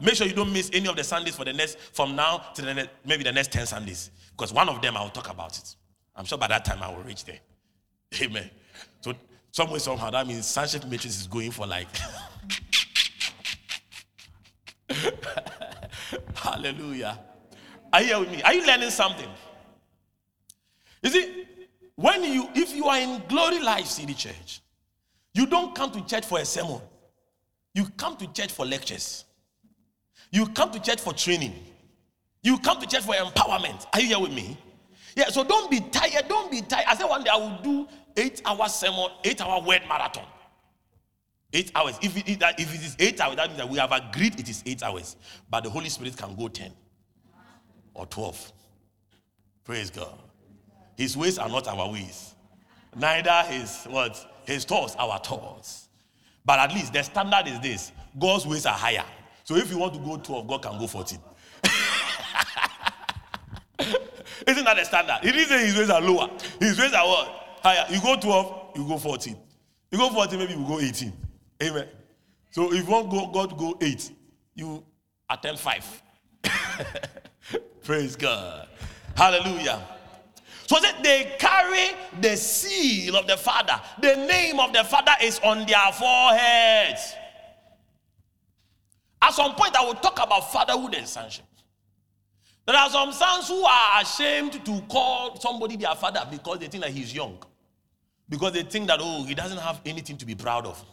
[0.00, 2.62] Make sure you don't miss any of the Sundays for the next, from now to
[2.62, 4.10] the next, maybe the next 10 Sundays.
[4.30, 5.74] Because one of them I will talk about it.
[6.14, 7.40] I'm sure by that time I will reach there.
[8.22, 8.50] Amen.
[9.00, 9.14] So,
[9.50, 11.88] somewhere, somehow, that means sonship matrix is going for like.
[16.34, 17.18] Hallelujah.
[17.92, 18.42] Are you here with me?
[18.42, 19.28] Are you learning something?
[21.02, 21.46] You see,
[21.98, 24.60] when you, if you are in Glory Life City Church,
[25.34, 26.80] you don't come to church for a sermon.
[27.74, 29.24] You come to church for lectures.
[30.30, 31.54] You come to church for training.
[32.40, 33.84] You come to church for empowerment.
[33.92, 34.56] Are you here with me?
[35.16, 36.28] Yeah, so don't be tired.
[36.28, 36.84] Don't be tired.
[36.86, 40.24] I said one day I will do eight hour sermon, eight hour word marathon.
[41.52, 41.98] Eight hours.
[42.00, 44.62] If it, if it is eight hours, that means that we have agreed it is
[44.66, 45.16] eight hours.
[45.50, 46.70] But the Holy Spirit can go 10
[47.92, 48.52] or 12.
[49.64, 50.16] Praise God.
[50.98, 52.34] His ways are not our ways.
[52.96, 54.42] Neither his what?
[54.44, 55.88] His thoughts our thoughts.
[56.44, 59.04] But at least the standard is this: God's ways are higher.
[59.44, 61.20] So if you want to go 12, God can go 14.
[64.46, 65.18] Isn't that the standard?
[65.22, 66.28] He didn't say his ways are lower.
[66.58, 67.28] His ways are what?
[67.62, 67.86] Higher.
[67.90, 69.36] You go 12, you go 14.
[69.92, 71.12] You go 14, maybe you go 18.
[71.62, 71.88] Amen.
[72.50, 74.10] So if you want go, God to go 8,
[74.56, 74.84] you
[75.30, 76.02] attempt 5.
[77.84, 78.66] Praise God.
[79.16, 79.97] Hallelujah.
[80.68, 83.80] So that they carry the seal of the Father.
[84.02, 87.14] The name of the Father is on their foreheads.
[89.22, 91.46] At some point, I will talk about fatherhood and sonship.
[92.66, 96.84] There are some sons who are ashamed to call somebody their father because they think
[96.84, 97.42] that he's young.
[98.28, 100.84] Because they think that, oh, he doesn't have anything to be proud of.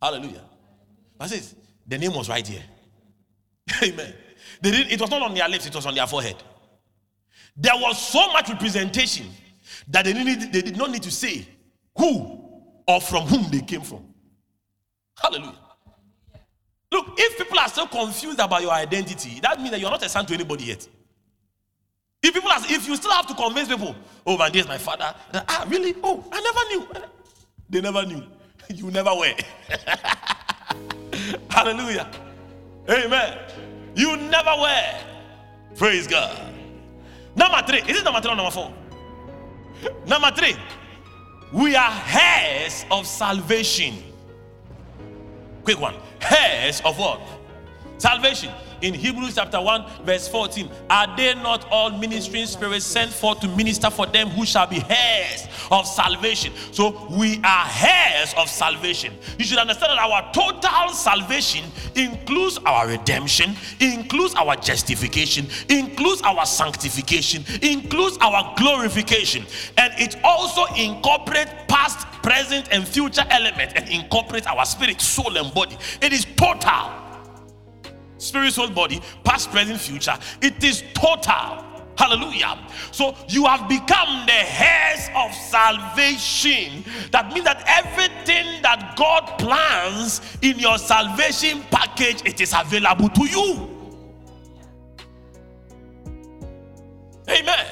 [0.00, 0.44] Hallelujah.
[1.18, 2.62] But says, the name was right here.
[3.82, 4.14] Amen.
[4.62, 6.36] They did, it was not on their lips, it was on their forehead.
[7.56, 9.26] There was so much representation
[9.88, 11.46] that they, needed, they did not need to say
[11.96, 12.40] who
[12.86, 14.04] or from whom they came from.
[15.20, 15.54] Hallelujah.
[16.92, 20.08] Look, if people are still confused about your identity, that means that you're not a
[20.08, 20.88] son to anybody yet.
[22.22, 23.94] If people are, if you still have to convince people,
[24.26, 25.14] oh man, this is my father.
[25.32, 25.94] Ah, really?
[26.02, 27.06] Oh, I never knew.
[27.68, 28.22] They never knew.
[28.72, 29.34] You never were.
[31.50, 32.08] Hallelujah.
[32.88, 33.38] Amen.
[33.96, 34.94] You never were.
[35.74, 36.38] Praise God.
[37.36, 37.80] Number three.
[37.90, 38.72] Is it number three or number four?
[40.06, 40.56] Number three.
[41.52, 44.02] We are heirs of salvation.
[45.64, 45.94] Quick one.
[46.20, 47.20] Heirs of what?
[48.00, 50.70] Salvation in Hebrews chapter 1, verse 14.
[50.88, 54.82] Are they not all ministering spirits sent forth to minister for them who shall be
[54.88, 56.50] heirs of salvation?
[56.72, 59.12] So we are heirs of salvation.
[59.36, 66.46] You should understand that our total salvation includes our redemption, includes our justification, includes our
[66.46, 69.44] sanctification, includes our glorification,
[69.76, 75.52] and it also incorporates past, present, and future elements and incorporates our spirit, soul, and
[75.52, 75.76] body.
[76.00, 76.99] It is total
[78.20, 80.16] spirit, soul, body, past, present, future.
[80.40, 81.64] It is total.
[81.96, 82.58] Hallelujah.
[82.92, 86.82] So you have become the heirs of salvation.
[87.10, 93.24] That means that everything that God plans in your salvation package, it is available to
[93.28, 93.68] you.
[97.28, 97.66] Amen.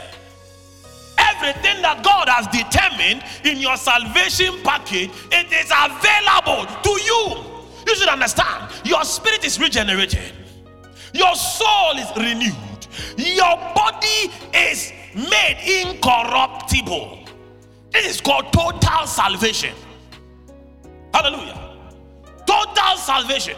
[1.17, 7.45] Everything that God has determined in your salvation package, it is available to you.
[7.87, 10.35] You should understand your spirit is regenerated.
[11.13, 12.87] Your soul is renewed.
[13.17, 17.25] Your body is made incorruptible.
[17.93, 19.75] This is called total salvation.
[21.13, 21.77] Hallelujah.
[22.47, 23.57] Total salvation.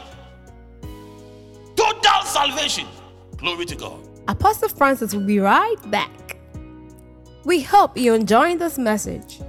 [1.76, 2.86] Total salvation.
[3.36, 4.00] Glory to God.
[4.28, 6.36] Apostle Francis will be right back.
[7.44, 9.40] We hope you're enjoying this message.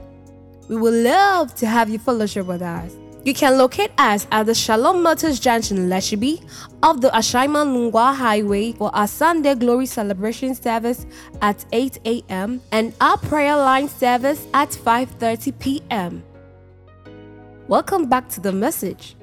[0.67, 2.93] We would love to have you fellowship with us.
[3.23, 6.43] You can locate us at the Shalom Motors Junction, Lashibi,
[6.81, 11.05] off the Ashaiman Lungwa Highway for our Sunday Glory Celebration service
[11.39, 12.61] at 8 a.m.
[12.71, 16.23] and our prayer line service at 5:30 p.m.
[17.67, 19.15] Welcome back to the message.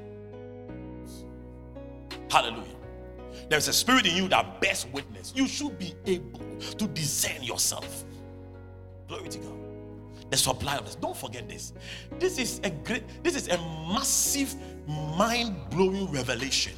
[2.30, 2.76] Hallelujah.
[3.49, 5.32] There's a spirit in you that bears witness.
[5.34, 8.05] You should be able to discern yourself.
[9.09, 9.57] Glory to God
[10.31, 10.95] the supply of this.
[10.95, 11.72] Don't forget this.
[12.18, 13.59] This is a great, this is a
[13.93, 14.55] massive,
[14.87, 16.74] mind-blowing revelation.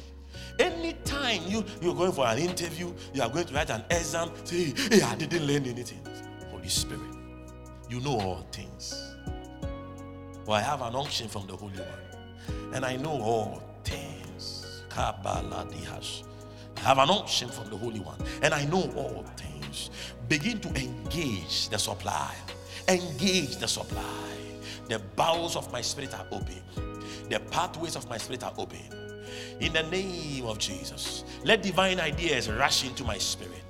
[0.59, 4.73] Anytime you, you're going for an interview, you are going to write an exam, say,
[4.89, 6.05] hey, I didn't learn anything.
[6.49, 7.01] Holy Spirit,
[7.89, 9.15] you know all things.
[10.45, 14.83] Well, I have an unction from the Holy One, and I know all things.
[14.89, 15.67] Kabbalah,
[16.77, 19.89] I have an unction from the Holy One, and I know all things.
[20.27, 22.35] Begin to engage the supply
[22.93, 24.03] engage the supply.
[24.87, 26.61] The bowels of my spirit are open,
[27.29, 28.79] the pathways of my spirit are open.
[29.59, 33.63] In the name of Jesus, let divine ideas rush into my spirit.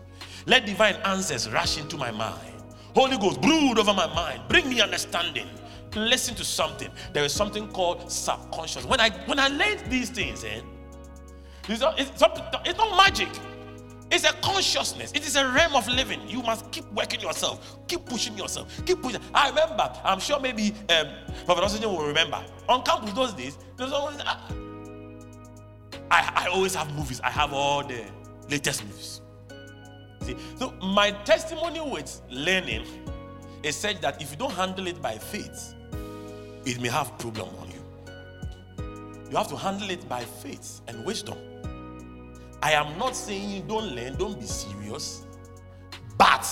[0.47, 2.63] Let divine answers rush into my mind.
[2.95, 4.41] Holy Ghost, brood over my mind.
[4.47, 5.47] Bring me understanding.
[5.95, 6.89] Listen to something.
[7.13, 8.86] There is something called subconscious.
[8.86, 10.61] When I when I learned these things, eh,
[11.67, 12.09] it's not, it's,
[12.65, 13.30] it's not magic.
[14.62, 15.12] Consciousness.
[15.16, 16.22] It is a realm of living.
[16.28, 17.80] You must keep working yourself.
[17.88, 18.86] Keep pushing yourself.
[18.86, 19.20] Keep pushing.
[19.34, 19.91] I remember.
[20.03, 21.07] I'm sure maybe um,
[21.45, 22.45] Prophet will remember.
[22.70, 24.20] On campus those days, there's always.
[24.20, 24.38] Uh,
[26.11, 27.19] I, I always have movies.
[27.22, 28.06] I have all the
[28.52, 29.22] latest movies.
[30.22, 32.86] See, so my testimony with learning
[33.64, 35.73] is said that if you don't handle it by faith,
[36.65, 39.27] it may have problem on you.
[39.31, 41.40] You have to handle it by faith and wisdom.
[42.64, 45.26] I am not saying don't learn, don't be serious,
[46.18, 46.48] but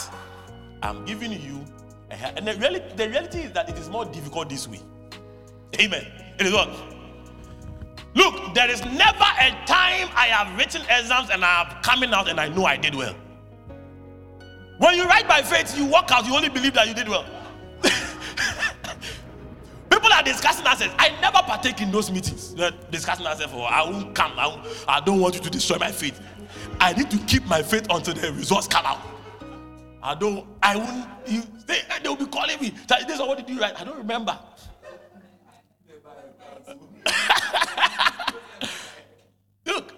[0.82, 1.64] I'm giving you,
[2.10, 4.80] a, and the reality, the reality is that it is more difficult this way.
[5.80, 6.06] Amen.
[6.40, 6.70] It is what?
[8.16, 12.28] Look, there is never a time I have written exams and I am coming out
[12.28, 13.16] and I know I did well.
[14.80, 17.26] When you write by faith, you walk out, you only believe that you did well.
[20.00, 20.96] People are discussing ourselves.
[20.98, 22.56] I never partake in those meetings.
[22.56, 23.54] They're discussing ourselves.
[23.54, 24.32] Oh, I won't come.
[24.38, 26.22] I, won't, I don't want you to destroy my faith.
[26.80, 29.00] I need to keep my faith until the results come out.
[30.02, 30.48] I don't.
[30.64, 31.06] I won't.
[31.28, 32.74] You, they, they'll be calling me.
[32.88, 33.78] This is what did you write?
[33.78, 34.40] I don't remember.
[39.66, 39.94] Look,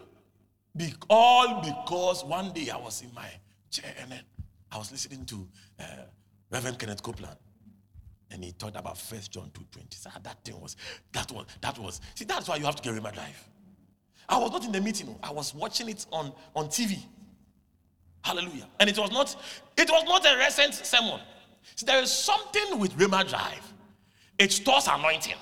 [0.75, 3.29] be, all because one day I was in my
[3.69, 4.23] chair and then
[4.71, 5.47] I was listening to
[5.79, 5.83] uh,
[6.49, 7.37] Reverend Kenneth Copeland
[8.31, 9.93] and he talked about First John 2.20.
[9.93, 10.75] So ah, that thing was,
[11.11, 12.01] that was, that was.
[12.15, 13.47] See, that's why you have to get Rhema Drive.
[14.29, 15.07] I was not in the meeting.
[15.09, 15.29] Oh.
[15.29, 16.99] I was watching it on, on TV.
[18.23, 18.67] Hallelujah.
[18.79, 19.35] And it was not,
[19.77, 21.19] it was not a recent sermon.
[21.75, 23.73] See, there is something with Rhema Drive.
[24.39, 25.35] It stores anointing.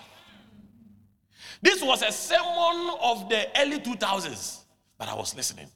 [1.62, 4.64] This was a sermon of the early 2000s,
[4.98, 5.68] but I was listening.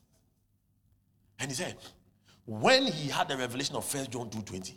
[1.40, 1.76] And he said,
[2.45, 4.76] when he had the revelation of First John 2:20,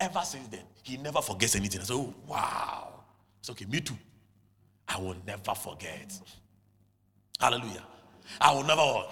[0.00, 1.80] ever since then, he never forgets anything.
[1.80, 2.88] I said, Oh, wow.
[3.40, 3.96] It's okay, me too.
[4.88, 6.18] I will never forget.
[7.38, 7.84] Hallelujah.
[8.40, 9.04] I will never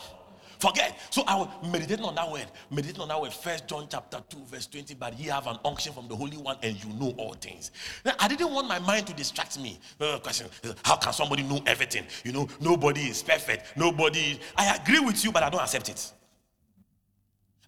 [0.59, 0.98] forget.
[1.10, 2.47] So I will meditate on that word.
[2.70, 3.32] Meditate on that word.
[3.32, 4.94] First John chapter 2, verse 20.
[4.94, 7.70] But ye have an unction from the Holy One, and you know all things.
[8.05, 9.81] Now, I didn't want my mind to distract me.
[10.01, 10.48] Uh, question:
[10.85, 12.05] How can somebody know everything?
[12.24, 13.77] You know, nobody is perfect.
[13.77, 14.39] Nobody.
[14.56, 16.12] I agree with you, but I don't accept it.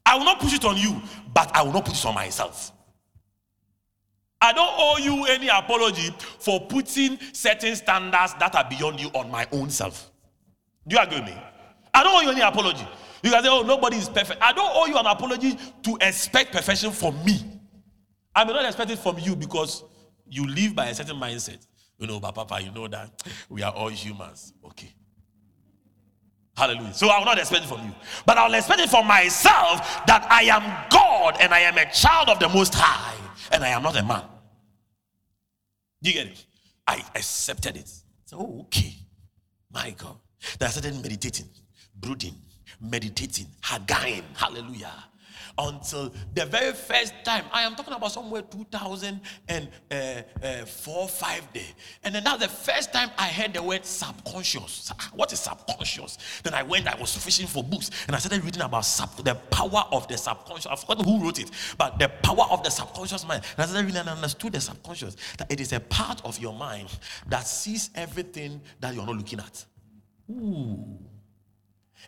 [0.05, 1.01] I will not push it on you,
[1.33, 2.73] but I will not put it on myself.
[4.41, 9.31] I don't owe you any apology for putting certain standards that are beyond you on
[9.31, 10.11] my own self.
[10.87, 11.37] Do you agree with me?
[11.93, 12.87] I don't owe you any apology.
[13.23, 14.41] You can say, oh, nobody is perfect.
[14.43, 17.39] I don't owe you an apology to expect perfection from me.
[18.35, 19.85] I may not expect it from you because
[20.27, 21.67] you live by a certain mindset.
[21.99, 24.55] You know, but Papa, you know that we are all humans.
[24.65, 24.95] Okay.
[26.57, 26.95] Hallelujah.
[26.95, 27.95] So I will not expect it from you.
[28.25, 31.91] But I will expect it from myself that I am God and I am a
[31.93, 33.21] child of the Most High
[33.51, 34.23] and I am not a man.
[36.03, 36.45] Do you get it?
[36.87, 37.91] I accepted it.
[38.25, 38.95] So, okay.
[39.73, 40.17] My God.
[40.59, 41.49] Then I started meditating,
[41.95, 42.35] brooding,
[42.81, 44.25] meditating, hagain.
[44.35, 45.10] Hallelujah
[45.61, 47.45] until the very first time.
[47.53, 51.67] I am talking about somewhere 2004, uh, uh, 5 day.
[52.03, 54.93] And then that's the first time I heard the word subconscious.
[55.15, 56.19] What is subconscious?
[56.43, 59.35] Then I went, I was fishing for books and I started reading about sub, the
[59.35, 60.67] power of the subconscious.
[60.67, 63.45] I've forgotten who wrote it, but the power of the subconscious mind.
[63.57, 66.55] And I started reading and understood the subconscious that it is a part of your
[66.55, 66.89] mind
[67.29, 69.65] that sees everything that you're not looking at.
[70.31, 70.99] Ooh.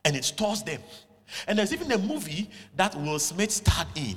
[0.04, 0.80] And it stores them.
[1.46, 4.16] And there's even a movie that Will Smith starred in.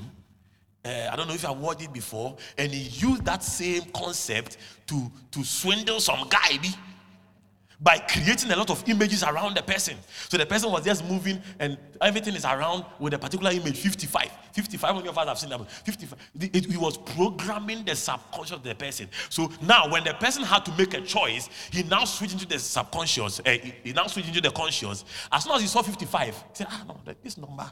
[0.84, 4.58] Uh, I don't know if I've watched it before, and he used that same concept
[4.88, 6.60] to, to swindle some guy
[7.86, 9.96] by creating a lot of images around the person.
[10.28, 14.32] So the person was just moving and everything is around with a particular image 55.
[14.54, 15.72] 55, many of us have seen that.
[15.72, 16.20] 55.
[16.42, 19.08] It, it, was programming the subconscious of the person.
[19.30, 22.58] So now, when the person had to make a choice, he now switched into the
[22.58, 23.40] subconscious.
[23.42, 25.06] Uh, he, he, now switched into the conscious.
[25.32, 27.70] As soon as he saw 55, he said, ah, no, this number,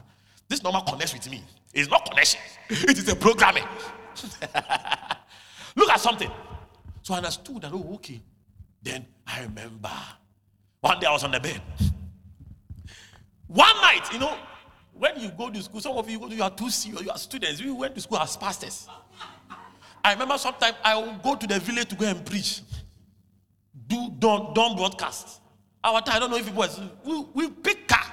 [0.48, 1.42] this number connects with me.
[1.72, 3.64] It's not connection, it is a programming.
[5.74, 6.30] Look at something.
[7.02, 8.20] So I understood that, oh, okay.
[8.84, 9.90] Then I remember
[10.80, 11.60] one day I was on the bed.
[13.46, 14.36] One night, you know,
[14.92, 17.10] when you go to school, some of you go to, you are too serious, you
[17.10, 17.62] are students.
[17.62, 18.86] We went to school as pastors.
[20.04, 22.60] I remember sometimes I will go to the village to go and preach,
[23.86, 25.40] do don't don't broadcast.
[25.82, 28.04] Our time, I don't know if it was, we, we pick car,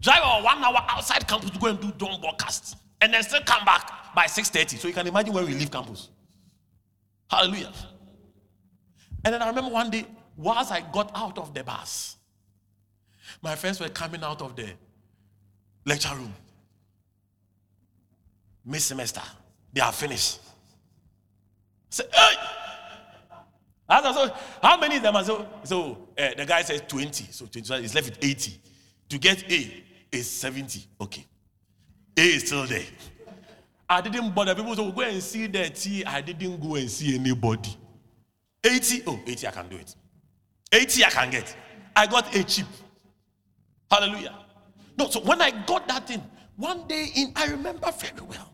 [0.00, 3.42] drive our one hour outside campus to go and do don't broadcast, and then still
[3.44, 4.78] come back by 6:30.
[4.78, 6.08] So you can imagine when we leave campus.
[7.30, 7.72] Hallelujah.
[9.24, 10.06] And then I remember one day,
[10.36, 12.16] whilst I got out of the bus,
[13.42, 14.68] my friends were coming out of the
[15.84, 16.32] lecture room.
[18.64, 19.22] Mid semester,
[19.72, 20.40] they are finished.
[21.90, 22.34] Say, hey!
[23.88, 25.46] Said, so how many of them are so?
[25.64, 27.24] So uh, the guy says 20.
[27.30, 28.58] So 20 so he's left with 80.
[29.10, 30.86] To get A is 70.
[31.00, 31.24] Okay.
[32.16, 32.84] A is still there.
[33.88, 34.54] I didn't bother.
[34.54, 36.04] People say, go and see the T.
[36.04, 37.76] I didn't go and see anybody.
[38.64, 39.94] 80, oh, 80, I can do it.
[40.72, 41.56] 80, I can get.
[41.94, 42.66] I got a chip.
[43.90, 44.34] Hallelujah.
[44.96, 46.22] No, so when I got that thing,
[46.56, 48.52] one day in, I remember very well.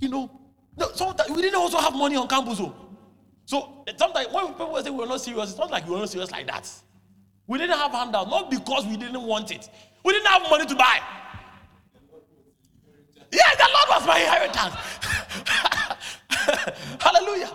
[0.00, 0.30] You know,
[0.76, 2.60] no, so we didn't also have money on campus.
[2.60, 2.74] Oh.
[3.44, 6.10] So sometimes when people say we were not serious, it's not like we were not
[6.10, 6.70] serious like that.
[7.46, 9.68] We didn't have handout, not because we didn't want it.
[10.04, 11.00] We didn't have money to buy.
[13.32, 14.74] Yeah, the Lord was my inheritance.
[17.00, 17.50] Hallelujah.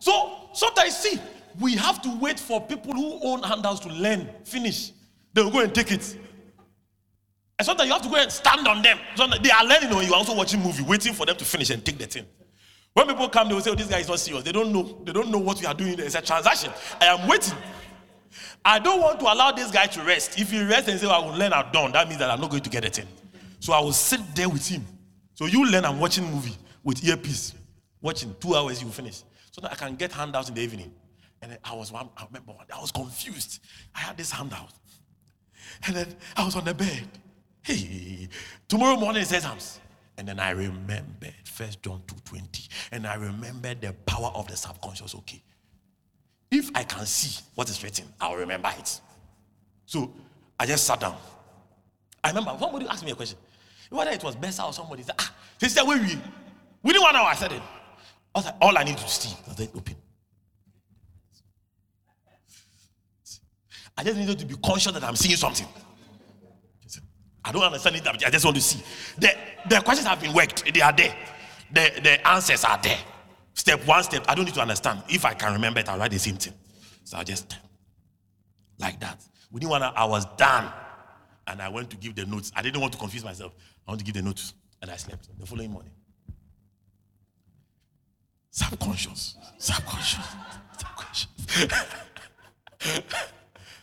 [0.00, 1.20] So sometimes, see,
[1.60, 4.92] we have to wait for people who own handouts to learn, finish.
[5.32, 6.16] They will go and take it.
[7.58, 8.98] And sometimes you have to go and stand on them.
[9.14, 11.84] Sometimes they are learning when you also watching movie, waiting for them to finish and
[11.84, 12.24] take the thing.
[12.94, 14.42] When people come, they will say, Oh, this guy is not serious.
[14.42, 14.98] They don't know.
[15.04, 15.98] They don't know what we are doing.
[15.98, 16.72] It's a transaction.
[17.00, 17.54] I am waiting.
[18.64, 20.40] I don't want to allow this guy to rest.
[20.40, 22.40] If he rests and say, oh, I will learn, I'm done, that means that I'm
[22.40, 23.06] not going to get a thing.
[23.60, 24.84] So I will sit there with him.
[25.34, 27.54] So you learn, I'm watching movie with earpiece.
[28.00, 30.92] Watching two hours, you finish so that I can get handouts in the evening.
[31.42, 33.60] And I was one, I remember one, I was confused.
[33.94, 34.72] I had this handout.
[35.86, 37.06] And then I was on the bed.
[37.62, 38.28] Hey,
[38.68, 39.80] tomorrow morning is exams.
[40.16, 42.68] And then I remembered First John 2:20.
[42.92, 45.14] And I remembered the power of the subconscious.
[45.14, 45.42] Okay.
[46.50, 49.00] If I can see what is written, I'll remember it.
[49.86, 50.12] So
[50.58, 51.16] I just sat down.
[52.22, 53.38] I remember somebody asked me a question.
[53.88, 55.96] Whether it was Bessa or somebody said, ah, he said, we?
[56.82, 57.62] Within one hour, I said it.
[58.34, 59.36] I like, all I need to see.
[59.48, 59.96] I said, open.
[63.96, 65.66] I just needed to be conscious that I'm seeing something.
[67.44, 68.06] I don't understand it.
[68.06, 68.82] I just want to see.
[69.18, 69.34] The,
[69.68, 70.72] the questions have been worked.
[70.72, 71.14] They are there.
[71.72, 72.98] The, the answers are there.
[73.54, 74.24] Step one, step.
[74.28, 75.02] I don't need to understand.
[75.08, 76.54] If I can remember it, I'll write the same thing.
[77.04, 77.56] So I just
[78.78, 79.22] like that.
[79.50, 80.72] Within one hour, I was done.
[81.46, 82.52] And I went to give the notes.
[82.54, 83.52] I didn't want to confuse myself.
[83.86, 84.54] I want to give the notes.
[84.80, 85.92] And I slept the following morning.
[88.50, 89.36] Subconscious.
[89.58, 90.26] Subconscious.
[90.76, 91.28] Subconscious.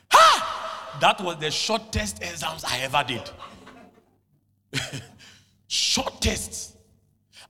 [0.09, 0.97] ha!
[0.99, 3.29] That was the shortest exams I ever did.
[5.67, 6.75] shortest.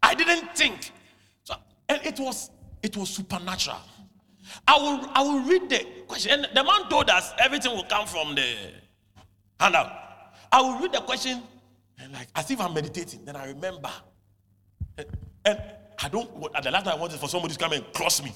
[0.03, 0.91] I didn't think.
[1.44, 1.56] So,
[1.89, 2.52] and it was
[2.84, 3.77] it was supernatural.
[4.68, 6.31] I will I will read the question.
[6.31, 8.56] And the man told us everything will come from the
[9.60, 9.91] handout.
[10.52, 11.41] I will read the question
[11.99, 13.26] and like as if I'm meditating.
[13.26, 13.91] Then I remember.
[14.98, 15.07] And,
[15.45, 15.61] and
[16.03, 18.32] I don't at the last time I wanted for somebody to come and cross me.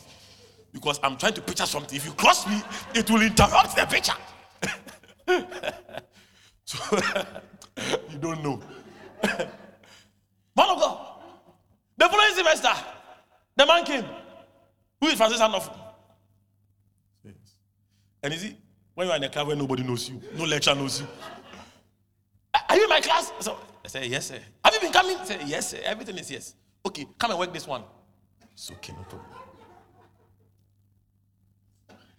[0.74, 1.96] Because I'm trying to picture something.
[1.96, 2.62] If you cross me,
[2.96, 4.14] it will interrupt the picture.
[6.66, 6.98] so
[8.10, 8.62] you don't know.
[10.56, 11.08] Man of God.
[11.98, 12.70] The following semester,
[13.56, 14.06] the man came.
[15.00, 15.70] Who is Francis Anof?
[17.24, 17.36] Yes.
[18.24, 18.56] And is it
[18.96, 21.08] when you are in a class where nobody knows you, no lecturer knows you?
[22.70, 23.32] Are you in my class?
[23.40, 24.40] So I said, Yes, sir.
[24.64, 25.18] Have you been coming?
[25.18, 25.80] I said, Yes, sir.
[25.84, 26.56] Everything is yes.
[26.86, 27.84] Okay, come and work this one.
[28.54, 29.30] It's okay, no problem.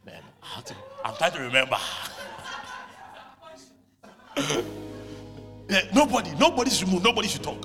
[0.04, 0.22] Man,
[0.64, 0.74] to,
[1.04, 1.76] I'm trying to remember.
[5.68, 7.64] yeah, nobody, nobody should move, nobody should talk.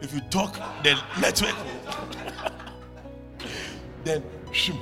[0.00, 1.66] If you talk, then let's network.
[4.04, 4.78] then shim,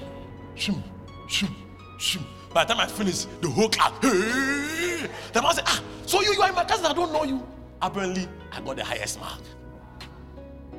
[0.57, 0.83] shim,
[1.29, 1.55] shim,
[1.99, 2.25] shim.
[2.53, 5.09] By the time I finish, the whole class, hey!
[5.33, 7.47] the man said, Ah, so you, you are in my class, I don't know you.
[7.81, 9.41] Apparently, I got the highest mark.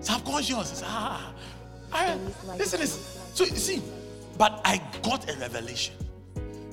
[0.03, 0.83] Subconscious.
[0.85, 1.33] Ah,
[1.91, 2.15] I,
[2.57, 3.01] listen, listen.
[3.33, 3.81] So you see,
[4.37, 5.95] but I got a revelation.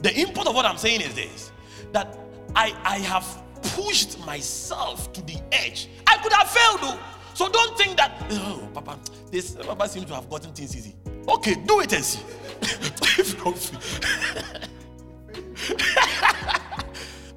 [0.02, 1.52] The import of what I'm saying is this
[1.92, 2.18] that
[2.56, 5.88] I, I have pushed myself to the edge.
[6.06, 6.98] I could have failed though.
[7.34, 8.98] So don't think that, oh, Papa,
[9.30, 10.94] this Papa seems to have gotten things easy.
[11.28, 12.20] Okay, do it and see.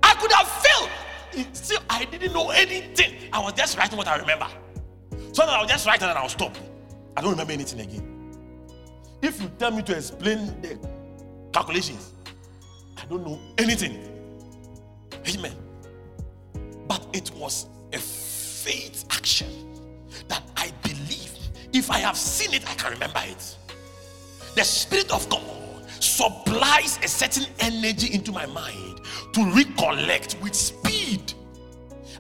[0.04, 0.90] I could have failed.
[1.54, 3.16] Still, I didn't know anything.
[3.32, 4.48] I was just writing what I remember.
[5.34, 6.56] So I'll just write and I'll stop.
[7.18, 8.14] I don't remember anything again.
[9.22, 10.78] If you tell me to explain the
[11.52, 12.14] calculations,
[12.98, 13.98] I don't know anything.
[15.28, 15.54] Amen.
[16.88, 19.50] But it was a faith action
[20.28, 21.36] that I believe.
[21.74, 23.58] If I have seen it, I can remember it.
[24.56, 25.42] The Spirit of God
[26.00, 29.00] supplies a certain energy into my mind
[29.34, 31.34] to recollect with speed.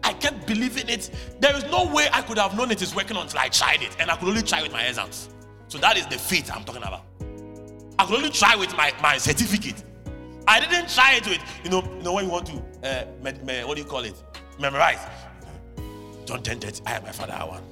[0.03, 1.09] I kept believing it.
[1.39, 3.95] There is no way I could have known it is working until I tried it,
[3.99, 5.29] and I could only try with my exams.
[5.67, 7.03] So that is the faith I'm talking about.
[7.97, 9.83] I could only try with my, my certificate.
[10.47, 12.53] I didn't try it with, you know, you know when you want to,
[12.83, 14.21] uh, me, me, what do you call it?
[14.59, 14.99] Memorize.
[16.25, 17.63] John 10 30, I am my father, I want.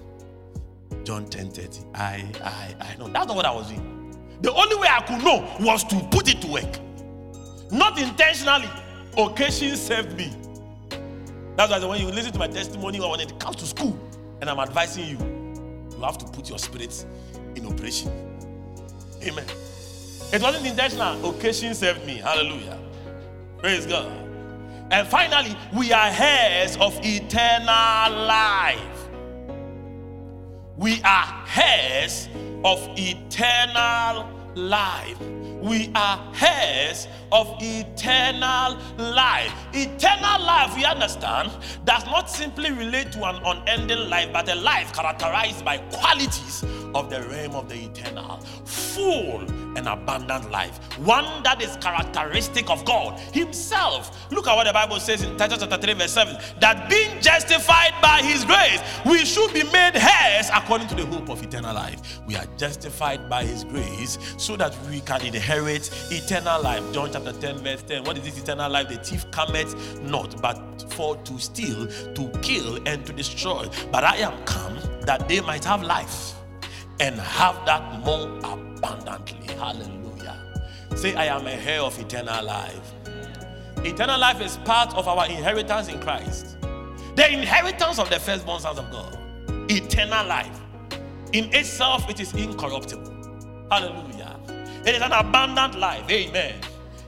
[1.05, 1.81] John 10 30.
[1.93, 3.07] I, I, I know.
[3.07, 3.97] That's not what I was doing.
[4.41, 6.79] The only way I could know was to put it to work.
[7.71, 8.69] Not intentionally.
[9.17, 10.31] Occasion served me.
[11.55, 13.97] That's why when you listen to my testimony or when it comes to school,
[14.39, 15.17] and I'm advising you,
[15.95, 17.05] you have to put your spirits
[17.55, 18.09] in operation.
[19.23, 19.45] Amen.
[20.33, 21.29] It wasn't intentional.
[21.29, 22.15] Occasion saved me.
[22.15, 22.79] Hallelujah.
[23.57, 24.11] Praise God.
[24.91, 29.01] And finally, we are heirs of eternal life
[30.81, 32.27] we are heirs
[32.65, 35.17] of eternal life.
[35.61, 39.53] We are heirs of eternal life.
[39.73, 41.51] Eternal life, we understand,
[41.85, 46.63] does not simply relate to an unending life, but a life characterized by qualities
[46.95, 49.41] of the realm of the eternal, full
[49.77, 54.31] and abundant life, one that is characteristic of God Himself.
[54.31, 57.93] Look at what the Bible says in Titus chapter 3, verse 7 that being justified
[58.01, 62.21] by His grace, we should be made heirs according to the hope of eternal life.
[62.25, 66.83] We are justified by His grace so that we can inherit eternal life.
[66.93, 68.03] John chapter 10, verse 10.
[68.03, 68.89] What is this eternal life?
[68.89, 73.67] The thief cometh not, but for to steal, to kill, and to destroy.
[73.91, 76.35] But I am come that they might have life
[76.99, 79.53] and have that more abundantly.
[79.55, 80.37] Hallelujah.
[80.95, 82.93] Say, I am a heir of eternal life.
[83.77, 86.57] Eternal life is part of our inheritance in Christ.
[87.15, 89.17] The inheritance of the firstborn sons of God.
[89.69, 90.59] Eternal life.
[91.33, 93.67] In itself, it is incorruptible.
[93.71, 94.37] Hallelujah.
[94.85, 96.09] It is an abundant life.
[96.09, 96.55] Amen.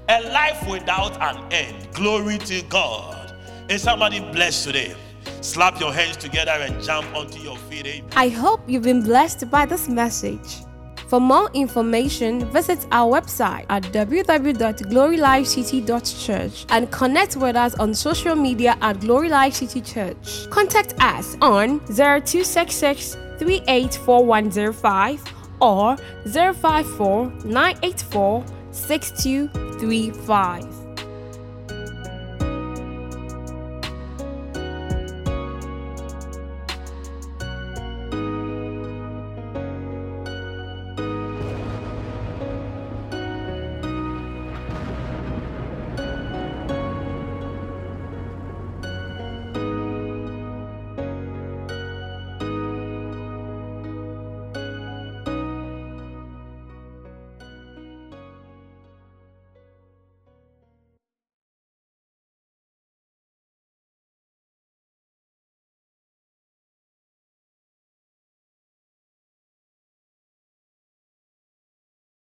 [0.09, 1.91] A life without an end.
[1.93, 3.35] Glory to God.
[3.69, 4.95] Is somebody blessed today?
[5.43, 7.85] Slap your hands together and jump onto your feet.
[7.85, 8.09] Amen.
[8.15, 10.61] I hope you've been blessed by this message.
[11.09, 18.77] For more information, visit our website at www.glorylifecity.church and connect with us on social media
[18.81, 20.49] at Glory Life City Church.
[20.49, 25.21] Contact us on 0266 384105
[25.59, 30.72] or 054 984 6235.